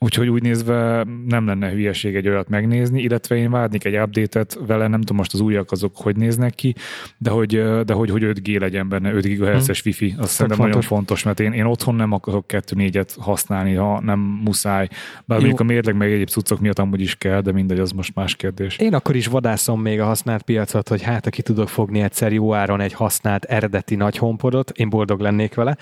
[0.03, 4.87] úgyhogy úgy nézve nem lenne hülyeség egy olyat megnézni, illetve én várnék egy update-et vele,
[4.87, 6.75] nem tudom most az újak azok hogy néznek ki,
[7.17, 10.97] de hogy, de hogy, hogy 5G legyen benne, 5 GHz-es Wi-Fi, az szerintem nagyon fontos.
[10.97, 14.87] fontos, mert én, én otthon nem akarok 2-4-et használni, ha nem muszáj.
[15.25, 18.15] Bár mondjuk a mérleg meg egyéb cuccok miatt amúgy is kell, de mindegy, az most
[18.15, 18.77] más kérdés.
[18.77, 22.53] Én akkor is vadászom még a használt piacot, hogy hát aki tudok fogni egyszer jó
[22.53, 25.77] áron egy használt eredeti nagy honpodot, én boldog lennék vele.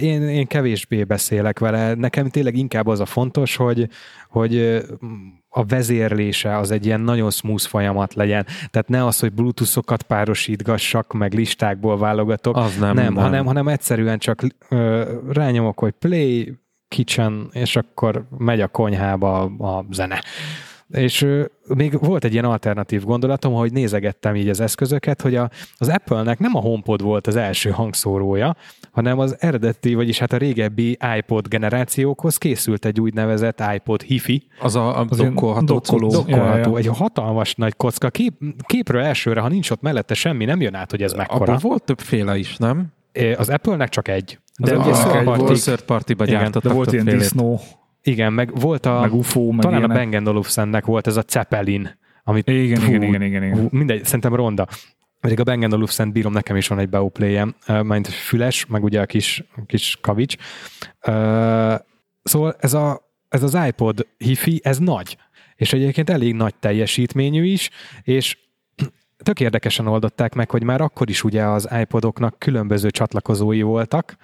[0.00, 3.88] Én, én kevésbé beszélek vele, nekem tényleg inkább az a fontos, hogy,
[4.28, 4.82] hogy
[5.48, 8.46] a vezérlése az egy ilyen nagyon smooth folyamat legyen.
[8.70, 13.22] Tehát ne az, hogy bluetoothokat párosítgassak, meg listákból válogatok, Az nem, nem, nem.
[13.22, 16.52] Hanem, hanem egyszerűen csak ö, rányomok, hogy play,
[16.88, 20.22] kitchen, és akkor megy a konyhába a zene.
[20.96, 21.26] És
[21.68, 26.38] még volt egy ilyen alternatív gondolatom, hogy nézegettem így az eszközöket, hogy a, az Apple-nek
[26.38, 28.56] nem a HomePod volt az első hangszórója,
[28.90, 34.76] hanem az eredeti, vagyis hát a régebbi iPod generációkhoz készült egy úgynevezett iPod Hi-Fi, Az
[34.76, 36.08] a, a Az dokkolható dokkoló.
[36.10, 36.76] dokkolható, Ja, ja.
[36.78, 38.10] egy hatalmas nagy kocka.
[38.10, 38.32] Kép,
[38.66, 41.42] képről elsőre, ha nincs ott mellette semmi, nem jön át, hogy ez mekkora.
[41.44, 42.86] Abban volt többféle is, nem?
[43.36, 44.38] Az Apple-nek csak egy.
[44.54, 47.60] Az De a- ugye egy party- volt third party-ba gyártottak De volt ilyen disznó,
[48.06, 49.00] Igen, meg volt a...
[49.00, 49.96] meg UFO, meg talán ilyenek.
[49.96, 53.58] a Bang Olufsennek volt ez a Zeppelin, amit Igen, Fú, igen, igen, igen, igen.
[53.58, 54.66] Hú, mindegy, szerintem ronda.
[55.20, 59.06] Pedig a Bang Olufsen bírom, nekem is van egy beoplay-em, majd füles, meg ugye a
[59.06, 60.36] kis, kis kavics.
[62.22, 65.16] Szóval ez, a, ez az iPod Hi-Fi, ez nagy.
[65.56, 67.70] És egyébként elég nagy teljesítményű is,
[68.02, 68.38] és
[69.16, 74.16] tök érdekesen oldották meg, hogy már akkor is ugye az iPodoknak különböző csatlakozói voltak,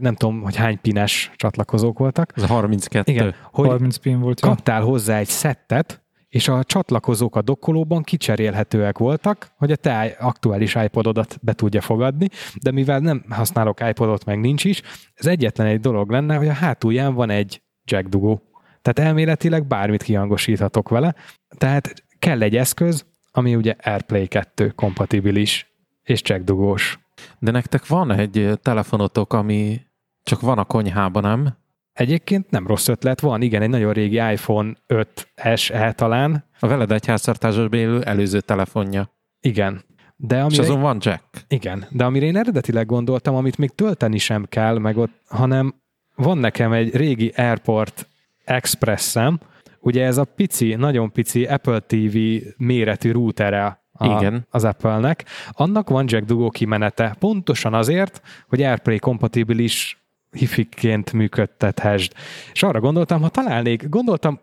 [0.00, 2.32] nem tudom, hogy hány pines csatlakozók voltak.
[2.36, 3.12] Ez a 32.
[3.12, 4.40] Igen, hogy 30 pin volt.
[4.40, 4.48] ja.
[4.48, 10.74] kaptál hozzá egy szettet, és a csatlakozók a dokkolóban kicserélhetőek voltak, hogy a te aktuális
[10.74, 12.28] iPododat be tudja fogadni,
[12.62, 14.82] de mivel nem használok iPodot, meg nincs is,
[15.14, 18.42] ez egyetlen egy dolog lenne, hogy a hátulján van egy jack dugó.
[18.82, 21.14] Tehát elméletileg bármit kihangosíthatok vele,
[21.58, 25.77] tehát kell egy eszköz, ami ugye AirPlay 2 kompatibilis
[26.08, 26.98] és jack dugós.
[27.38, 29.80] De nektek van egy telefonotok, ami
[30.22, 31.56] csak van a konyhában, nem?
[31.92, 36.92] Egyébként nem rossz ötlet, van igen, egy nagyon régi iPhone 5 SE talán, A veled
[36.92, 39.10] egy háztartásban élő előző telefonja.
[39.40, 39.84] igen.
[40.20, 41.24] De És amire, azon van jack.
[41.48, 45.74] igen, de amire én eredetileg gondoltam, amit még tölteni sem kell, meg ott, hanem
[46.14, 48.08] van nekem egy régi Airport
[48.44, 49.40] Expressem,
[49.80, 52.16] ugye ez a pici, nagyon pici Apple TV
[52.56, 54.46] méretű routere a, Igen.
[54.50, 55.24] az Apple-nek.
[55.50, 62.12] Annak van jack dugó kimenete, pontosan azért, hogy AirPlay kompatibilis hifiként működtethesd.
[62.52, 64.40] És arra gondoltam, ha találnék, gondoltam,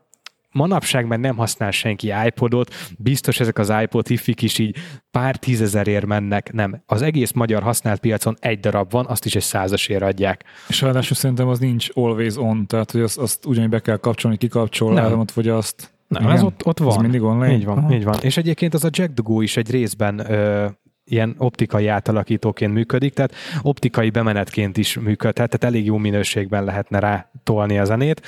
[0.55, 4.77] manapság már nem használ senki iPodot, biztos ezek az iPod hifik is így
[5.11, 6.53] pár tízezerért mennek.
[6.53, 10.43] Nem, az egész magyar használt piacon egy darab van, azt is egy százasért adják.
[10.67, 14.37] És ráadásul szerintem az nincs always on, tehát hogy azt, azt ugyanígy be kell kapcsolni,
[14.37, 15.03] kikapcsol, Nem.
[15.03, 15.94] áramot fogyaszt.
[16.07, 16.35] Nem, Igen.
[16.35, 16.87] ez ott, ott van.
[16.87, 17.53] Az mindig online?
[17.53, 17.93] Így van, Aha.
[17.93, 18.17] így van.
[18.21, 20.67] És egyébként az a jack dugó is egy részben ö,
[21.05, 27.29] ilyen optikai átalakítóként működik, tehát optikai bemenetként is működhet, tehát elég jó minőségben lehetne rá
[27.43, 28.21] tolni a zenét.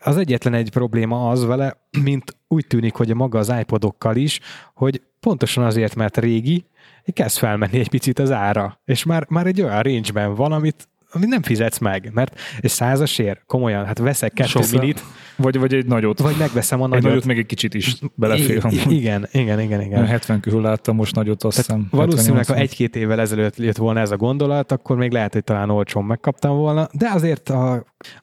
[0.00, 4.40] Az egyetlen egy probléma az vele, mint úgy tűnik, hogy a maga az iPodokkal is,
[4.74, 6.64] hogy pontosan azért, mert régi,
[7.12, 11.28] kezd felmenni egy picit az ára, és már, már egy olyan range-ben van, amit, amit
[11.28, 14.80] nem fizetsz meg, mert egy százasért, komolyan, hát veszek kettő Sokszor.
[14.80, 15.02] minit,
[15.36, 16.18] Vagy, vagy egy nagyot.
[16.18, 17.04] vagy megveszem a egy nagyot.
[17.08, 18.62] nagyot meg egy kicsit is belefér.
[18.70, 19.92] I- igen, igen, igen, igen.
[19.98, 22.00] Olyan 70 körül láttam most nagyot, azt Tehát hiszem.
[22.00, 22.58] valószínűleg, ha 70-80.
[22.60, 26.56] egy-két évvel ezelőtt jött volna ez a gondolat, akkor még lehet, hogy talán olcsón megkaptam
[26.56, 27.72] volna, de azért a,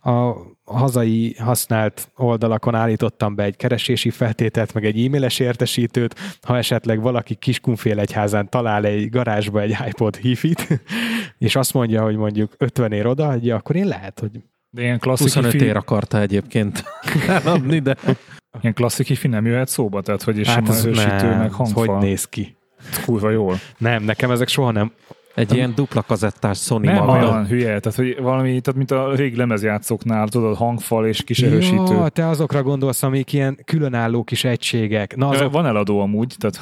[0.02, 0.36] a
[0.66, 7.36] hazai használt oldalakon állítottam be egy keresési feltételt, meg egy e-mailes értesítőt, ha esetleg valaki
[7.36, 10.68] Kiskunfél egyházán talál egy garázsba egy iPod hifit,
[11.38, 14.32] és azt mondja, hogy mondjuk 50 ér odaadja, akkor én lehet, hogy
[14.70, 16.84] De ilyen klasszik 25 hifi, ér akarta egyébként
[17.28, 17.96] eladni, de
[18.62, 21.88] ilyen klasszik hifi nem jöhet szóba, tehát hogy is hát erősítő, nem, hangfal.
[21.88, 22.56] hogy néz ki.
[23.06, 23.60] Kurva jól.
[23.78, 24.92] Nem, nekem ezek soha nem.
[25.36, 27.12] Egy ilyen dupla kazettás Sony Nem maga.
[27.12, 31.94] olyan hülye, tehát hogy valami, tehát mint a régi lemezjátszóknál, tudod, hangfal és kis erősítő.
[31.94, 35.16] Ja, te azokra gondolsz, amik ilyen különálló kis egységek.
[35.16, 36.60] Na, azok, Van eladó amúgy, tehát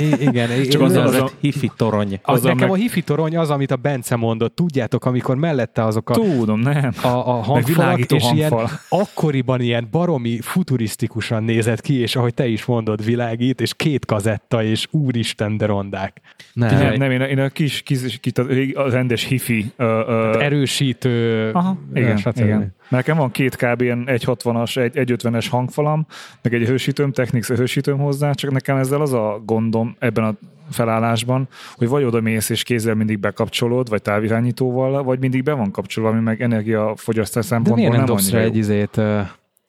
[0.00, 0.48] I- igen.
[0.68, 2.18] Csak az- Az, az az a- hifi torony.
[2.22, 4.54] az azzal nekem meg- a hifi torony az, amit a Bence mondott.
[4.56, 6.90] Tudjátok, amikor mellette azok a, tudom, nem.
[7.02, 8.34] a, a hangfalak, és hangfal.
[8.36, 8.52] ilyen
[8.88, 14.62] akkoriban ilyen baromi futurisztikusan nézett ki, és ahogy te is mondod, világít, és két kazetta,
[14.62, 16.20] és úristen, de rondák.
[16.52, 16.78] Nem.
[16.78, 18.32] Nem, nem én, a, én a kis, kis, kis
[18.74, 19.72] a, rendes hifi.
[19.78, 21.50] Uh, uh, Erősítő.
[21.52, 22.36] Aha, igen, stb.
[22.36, 22.74] igen.
[22.88, 23.80] Nekem van két kb.
[23.80, 26.06] ilyen 1.60-as, egy 1.50-es hangfalam,
[26.42, 30.34] meg egy erősítőm, Technics erősítőm hozzá, csak nekem ezzel az a gondom ebben a
[30.70, 35.70] felállásban, hogy vagy oda mész és kézzel mindig bekapcsolod, vagy távirányítóval, vagy mindig be van
[35.70, 39.00] kapcsolva, ami meg energiafogyasztás De szempontból miért nem nem dobsz annyira egy izét,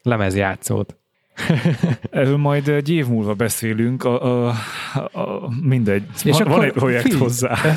[0.01, 0.97] lemezjátszót?
[2.09, 4.55] Erről majd egy év múlva beszélünk, a, a,
[5.11, 6.03] a, mindegy.
[6.23, 7.57] És van, van egy projekt fi- hozzá.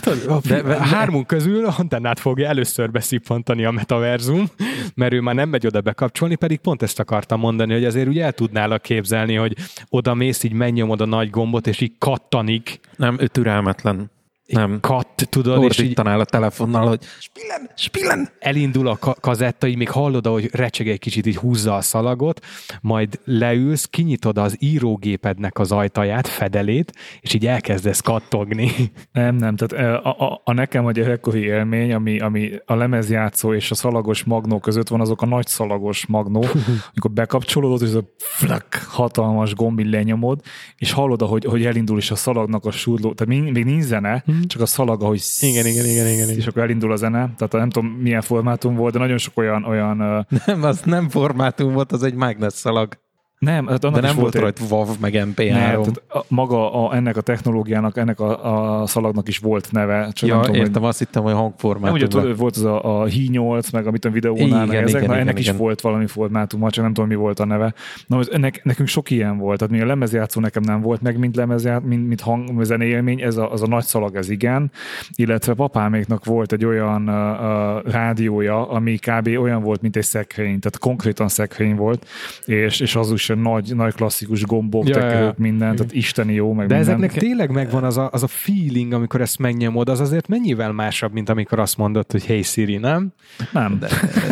[0.49, 4.47] De, de hármunk közül Antennát fogja először beszippantani a metaverzum,
[4.95, 8.19] mert ő már nem megy oda bekapcsolni, pedig pont ezt akartam mondani, hogy azért úgy
[8.19, 9.57] el tudnálak képzelni, hogy
[9.89, 14.11] oda mész, így megnyomod a nagy gombot, és így kattanik, Nem, ő türelmetlen.
[14.49, 14.79] Nem.
[14.81, 18.29] katt, tudod, és így a telefonnal, hogy spillen, spillen.
[18.39, 22.45] elindul a ka- kazetta, így még hallod, ahogy recseg egy kicsit, így húzza a szalagot,
[22.81, 28.71] majd leülsz, kinyitod az írógépednek az ajtaját, fedelét, és így elkezdesz kattogni.
[29.13, 33.71] Nem, nem, tehát a, a, a nekem a gyerekkori élmény, ami, ami a lemezjátszó és
[33.71, 36.45] a szalagos magnó között van, azok a nagy szalagos magnó,
[36.91, 40.41] amikor bekapcsolódod, és ez a flak, hatalmas gomb így lenyomod,
[40.77, 44.63] és hallod, hogy, hogy elindul is a szalagnak a surló, tehát még, nincs zene, csak
[44.63, 46.37] a szalag, ahogy Igen, igen, igen, igen, igen.
[46.37, 49.65] és akkor elindul a zene, tehát nem tudom milyen formátum volt, de nagyon sok olyan,
[49.65, 52.99] olyan Nem, az nem formátum volt, az egy mágnes szalag.
[53.39, 55.51] Nem, hát annak De nem volt egy- rajta WAV, meg MP3.
[55.51, 60.09] nem, tehát a, maga a, ennek a technológiának, ennek a, a szalagnak is volt neve,
[60.13, 61.95] csak ja, nem tudom, hogy értem, azt hittem, hogy Nem, hangformátum.
[61.97, 64.89] ugye tudod, volt az a, a Hi 8, meg amit a videónál, Igen, meg ezek,
[64.89, 65.53] igen, na, igen, ennek igen.
[65.55, 67.75] is volt valami formátuma, csak nem tudom, mi volt a neve.
[68.07, 71.37] Na, ennek, nekünk sok ilyen volt, tehát mi a lemezjátszó nekem nem volt meg, mint
[71.37, 74.71] lemezját, mint, mint hang, zeneélmény, ez a, az a nagy szalag, ez igen,
[75.15, 79.27] illetve papáméknak volt egy olyan uh, rádiója, ami kb.
[79.27, 82.07] olyan volt, mint egy szekrény, tehát konkrétan szekrény volt,
[82.47, 85.93] és, és az is teljesen nagy, nagy klasszikus gombok, Ja, ja, ja, tekerők, minden, tehát
[85.93, 86.95] isteni jó, meg De minden.
[86.95, 91.13] ezeknek tényleg megvan az a, az a feeling, amikor ezt megnyomod, az azért mennyivel másabb,
[91.13, 93.09] mint amikor azt mondod, hogy hey Siri, nem?
[93.53, 93.89] Nem, de,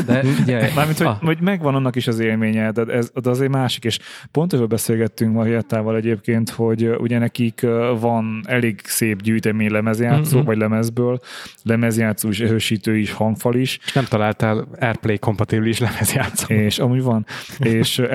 [0.07, 3.41] De figyelj, Mármint, hogy, ah, hogy megvan annak is az élménye, de ez de az
[3.41, 3.99] egy másik, és
[4.31, 7.67] pont erről beszélgettünk Mariattával egyébként, hogy ugye nekik
[8.01, 10.47] van elég szép gyűjtemény lemezjátszó, Mhm.
[10.47, 11.19] vagy lemezből,
[11.63, 16.55] lemezjátszó is, erősítő is, hangfal is, És nem találtál AirPlay kompatibilis lemezjátszó.
[16.55, 17.27] és amúgy van,
[17.59, 18.13] és ö,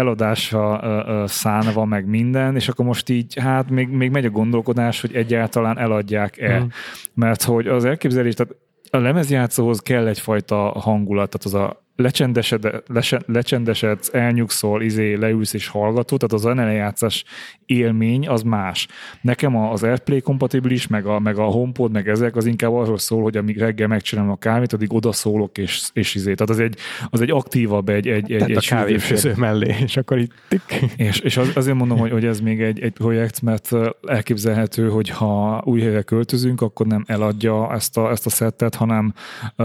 [0.84, 5.02] ö, ö, szánva meg minden, és akkor most így, hát még, még megy a gondolkodás,
[5.02, 6.68] hogy egyáltalán eladják-e, Mhm.
[7.14, 8.56] mert hogy az elképzelés, tehát
[8.90, 15.68] a lemezjátszóhoz kell egyfajta hangulat, tehát az a lecsendesed, lese, lecsendesedsz, elnyugszol, izé, leülsz és
[15.68, 17.24] hallgatod, tehát az zenelejátszás
[17.66, 18.88] élmény az más.
[19.22, 23.24] Nekem az AirPlay kompatibilis, meg a, meg a HomePod, meg ezek az inkább arról szól,
[23.24, 26.34] hogy amíg reggel megcsinálom a kávét, addig odaszólok és, és izé.
[26.34, 26.76] Tehát az egy,
[27.10, 30.34] az egy aktívabb, egy, egy, egy, egy a kávéfőző mellé, és akkor itt
[30.96, 33.72] és, és az, azért mondom, hogy, hogy ez még egy, egy projekt, mert
[34.08, 39.14] elképzelhető, hogy ha új helyre költözünk, akkor nem eladja ezt a, ezt a szettet, hanem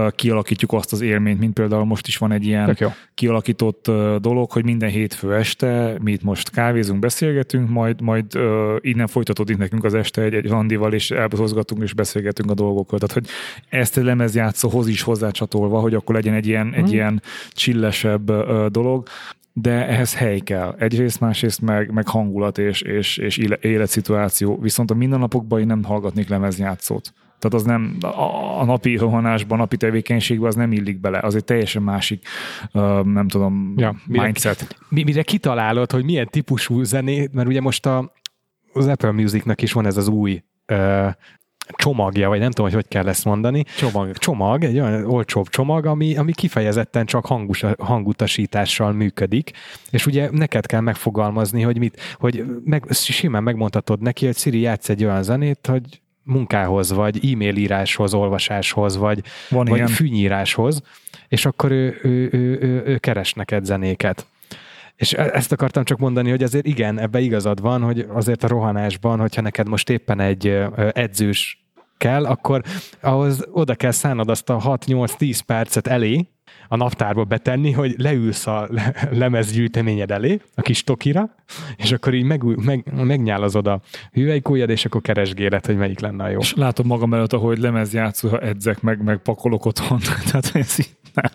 [0.09, 2.77] kialakítjuk azt az élményt, mint például most is van egy ilyen
[3.13, 9.07] kialakított dolog, hogy minden hétfő este mi itt most kávézunk, beszélgetünk, majd, majd ö, innen
[9.07, 12.99] folytatódik nekünk az este egy, egy randival, és elhozgatunk és beszélgetünk a dolgokról.
[12.99, 13.27] Tehát, hogy
[13.79, 18.31] ezt egy lemezjátszóhoz is hozzácsatolva, hogy akkor legyen egy ilyen, egy ilyen csillesebb
[18.71, 19.07] dolog,
[19.53, 20.75] de ehhez hely kell.
[20.77, 24.59] Egyrészt, másrészt meg, meg hangulat és, és, és éle- életszituáció.
[24.59, 27.13] Viszont a mindennapokban én nem hallgatnék lemezjátszót.
[27.39, 31.19] Tehát az nem, a, a napi rohanásban, napi tevékenységben az nem illik bele.
[31.19, 32.25] Az egy teljesen másik,
[32.71, 34.77] ö, nem tudom, Ja, mire- mindset.
[34.89, 38.13] Mi- Mire kitalálod, hogy milyen típusú zenét, mert ugye most a,
[38.73, 41.07] az Apple Musicnak is van ez az új ö,
[41.75, 43.63] csomagja, vagy nem tudom, hogy hogy kell ezt mondani.
[43.77, 44.17] csomag.
[44.17, 49.51] Csomag, egy olyan olcsóbb csomag, ami, ami kifejezetten csak hangus, hangutasítással működik,
[49.89, 54.89] és ugye neked kell megfogalmazni, hogy mit, hogy meg, simán megmondhatod neki, hogy Siri játsz
[54.89, 59.87] egy olyan zenét, hogy munkához, vagy e-mail íráshoz, olvasáshoz, vagy, Van vagy ilyen.
[59.87, 60.81] fűnyíráshoz,
[61.27, 64.25] és akkor ő, ő, ő, ő, ő keres neked zenéket.
[64.95, 68.47] És e- ezt akartam csak mondani, hogy azért igen, ebbe igazad van, hogy azért a
[68.47, 70.57] rohanásban, hogyha neked most éppen egy
[70.91, 71.65] edzős
[71.97, 72.61] kell, akkor
[73.01, 76.27] ahhoz oda kell szánod azt a 6-8-10 percet elé,
[76.67, 81.35] a naptárba betenni, hogy leülsz a le- lemezgyűjteményed elé, a kis tokira,
[81.77, 86.29] és akkor így meg, meg, megnyálazod a hüvelykújjad, és akkor keresgéled, hogy melyik lenne a
[86.29, 86.39] jó.
[86.39, 89.99] És látom magam előtt, ahogy lemezjátszó, ha edzek, meg, meg pakolok otthon.
[90.31, 91.31] Tehát ez így nem.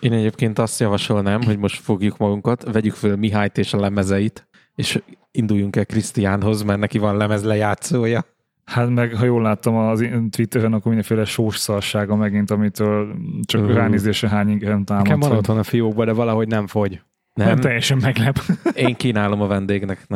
[0.00, 5.02] Én egyébként azt javasolnám, hogy most fogjuk magunkat, vegyük föl Mihályt és a lemezeit, és
[5.32, 8.24] induljunk el Krisztiánhoz, mert neki van lemez lejátszója.
[8.70, 13.14] Hát meg, ha jól láttam az Twitteren, akkor mindenféle sós szarsága megint, amitől
[13.44, 13.72] csak uh.
[13.72, 15.04] ránézésre hány ingerem támad.
[15.04, 17.02] Nekem van otthon a fiókban, de valahogy nem fogy.
[17.32, 18.38] Nem Nem, teljesen meglep.
[18.74, 20.06] én kínálom a vendégnek.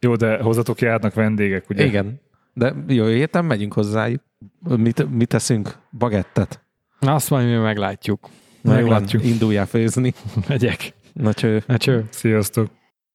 [0.00, 1.84] Jó, de hozzatok járnak vendégek, ugye?
[1.84, 2.20] Igen.
[2.52, 4.22] De jövő héten megyünk hozzájuk.
[4.76, 5.76] Mit, mit teszünk?
[5.98, 6.64] Bagettet.
[6.98, 8.28] Na, azt majd mi meglátjuk.
[8.62, 9.24] Jó Meglátjuk.
[9.24, 10.14] Induljál főzni.
[10.48, 10.92] Megyek.
[11.12, 11.62] Na cső.
[11.66, 12.04] Na cső.
[12.10, 12.70] Sziasztok!